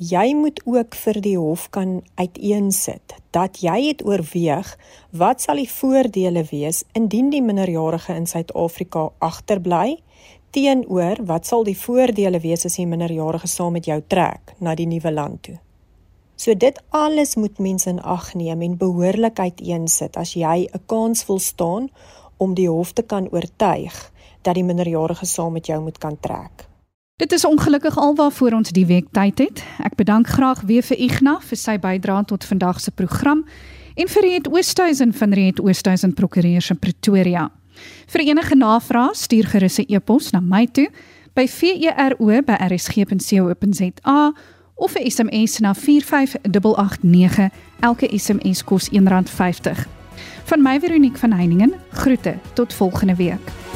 jy 0.00 0.32
moet 0.32 0.62
ook 0.64 0.94
vir 0.96 1.18
die 1.20 1.36
hof 1.36 1.66
kan 1.76 1.98
uiteensit 2.16 3.18
dat 3.36 3.58
jy 3.60 3.74
het 3.90 4.00
oorweeg 4.00 4.70
wat 5.12 5.42
sal 5.44 5.58
die 5.60 5.68
voordele 5.68 6.40
wees 6.48 6.86
indien 6.96 7.28
die 7.28 7.42
minderjarige 7.44 8.14
in 8.16 8.24
Suid-Afrika 8.26 9.10
agterbly 9.20 9.98
teenoor 10.56 11.20
wat 11.28 11.44
sal 11.46 11.68
die 11.68 11.76
voordele 11.76 12.40
wees 12.40 12.64
as 12.64 12.78
die 12.80 12.86
minderjarige 12.88 13.50
saam 13.52 13.76
met 13.76 13.90
jou 13.90 14.00
trek 14.08 14.54
na 14.58 14.72
die 14.74 14.88
nuwe 14.88 15.12
land 15.12 15.42
toe. 15.42 15.58
So 16.40 16.56
dit 16.56 16.80
alles 16.96 17.36
moet 17.36 17.60
mense 17.60 17.90
in 17.92 18.00
ag 18.00 18.32
neem 18.34 18.64
en 18.64 18.80
behoorlik 18.80 19.36
uiteensit 19.36 20.16
as 20.16 20.32
jy 20.32 20.64
'n 20.64 20.82
kans 20.86 21.26
wil 21.28 21.38
staan 21.38 21.90
om 22.38 22.54
die 22.54 22.70
hof 22.70 22.92
te 22.92 23.02
kan 23.02 23.28
oortuig 23.28 24.12
dat 24.42 24.54
die 24.54 24.64
minderjarige 24.64 25.26
saam 25.26 25.52
met 25.52 25.66
jou 25.66 25.82
moet 25.82 25.98
kan 25.98 26.16
trek. 26.20 26.69
Dit 27.20 27.32
is 27.32 27.44
ongelukkig 27.44 27.98
alwaarvoor 27.98 28.52
ons 28.52 28.70
die 28.72 28.86
week 28.86 29.06
tyd 29.12 29.38
het. 29.38 29.60
Ek 29.84 29.92
bedank 30.00 30.26
graag 30.32 30.62
weer 30.64 30.80
vir 30.82 30.96
Ignas 30.96 31.44
vir 31.50 31.58
sy 31.60 31.76
bydrae 31.76 32.24
tot 32.24 32.44
vandag 32.48 32.80
se 32.80 32.90
program 32.96 33.44
en 34.00 34.08
vir 34.08 34.22
Riet 34.24 34.48
Oosthuizen 34.48 35.12
van 35.12 35.32
Riet 35.36 35.60
Oosthuizen 35.60 36.14
Prokureurs 36.16 36.70
in 36.72 36.78
Pretoria. 36.80 37.50
Vir 38.08 38.20
enige 38.24 38.56
navrae 38.56 39.12
stuur 39.12 39.46
gerus 39.52 39.78
'n 39.78 39.84
e-pos 39.92 40.32
na 40.32 40.40
my 40.40 40.66
toe 40.66 40.88
by 41.34 41.46
vero@rsg.co.za 41.46 42.18
of 44.74 44.94
'n 44.96 45.10
SMS 45.10 45.58
na 45.58 45.74
45889. 45.74 47.50
Elke 47.80 48.18
SMS 48.18 48.64
kos 48.64 48.88
R1.50. 48.88 49.86
Van 50.44 50.62
my 50.62 50.80
Veronique 50.80 51.18
van 51.18 51.32
Heiningen, 51.32 51.74
groete 51.90 52.34
tot 52.54 52.74
volgende 52.74 53.14
week. 53.14 53.69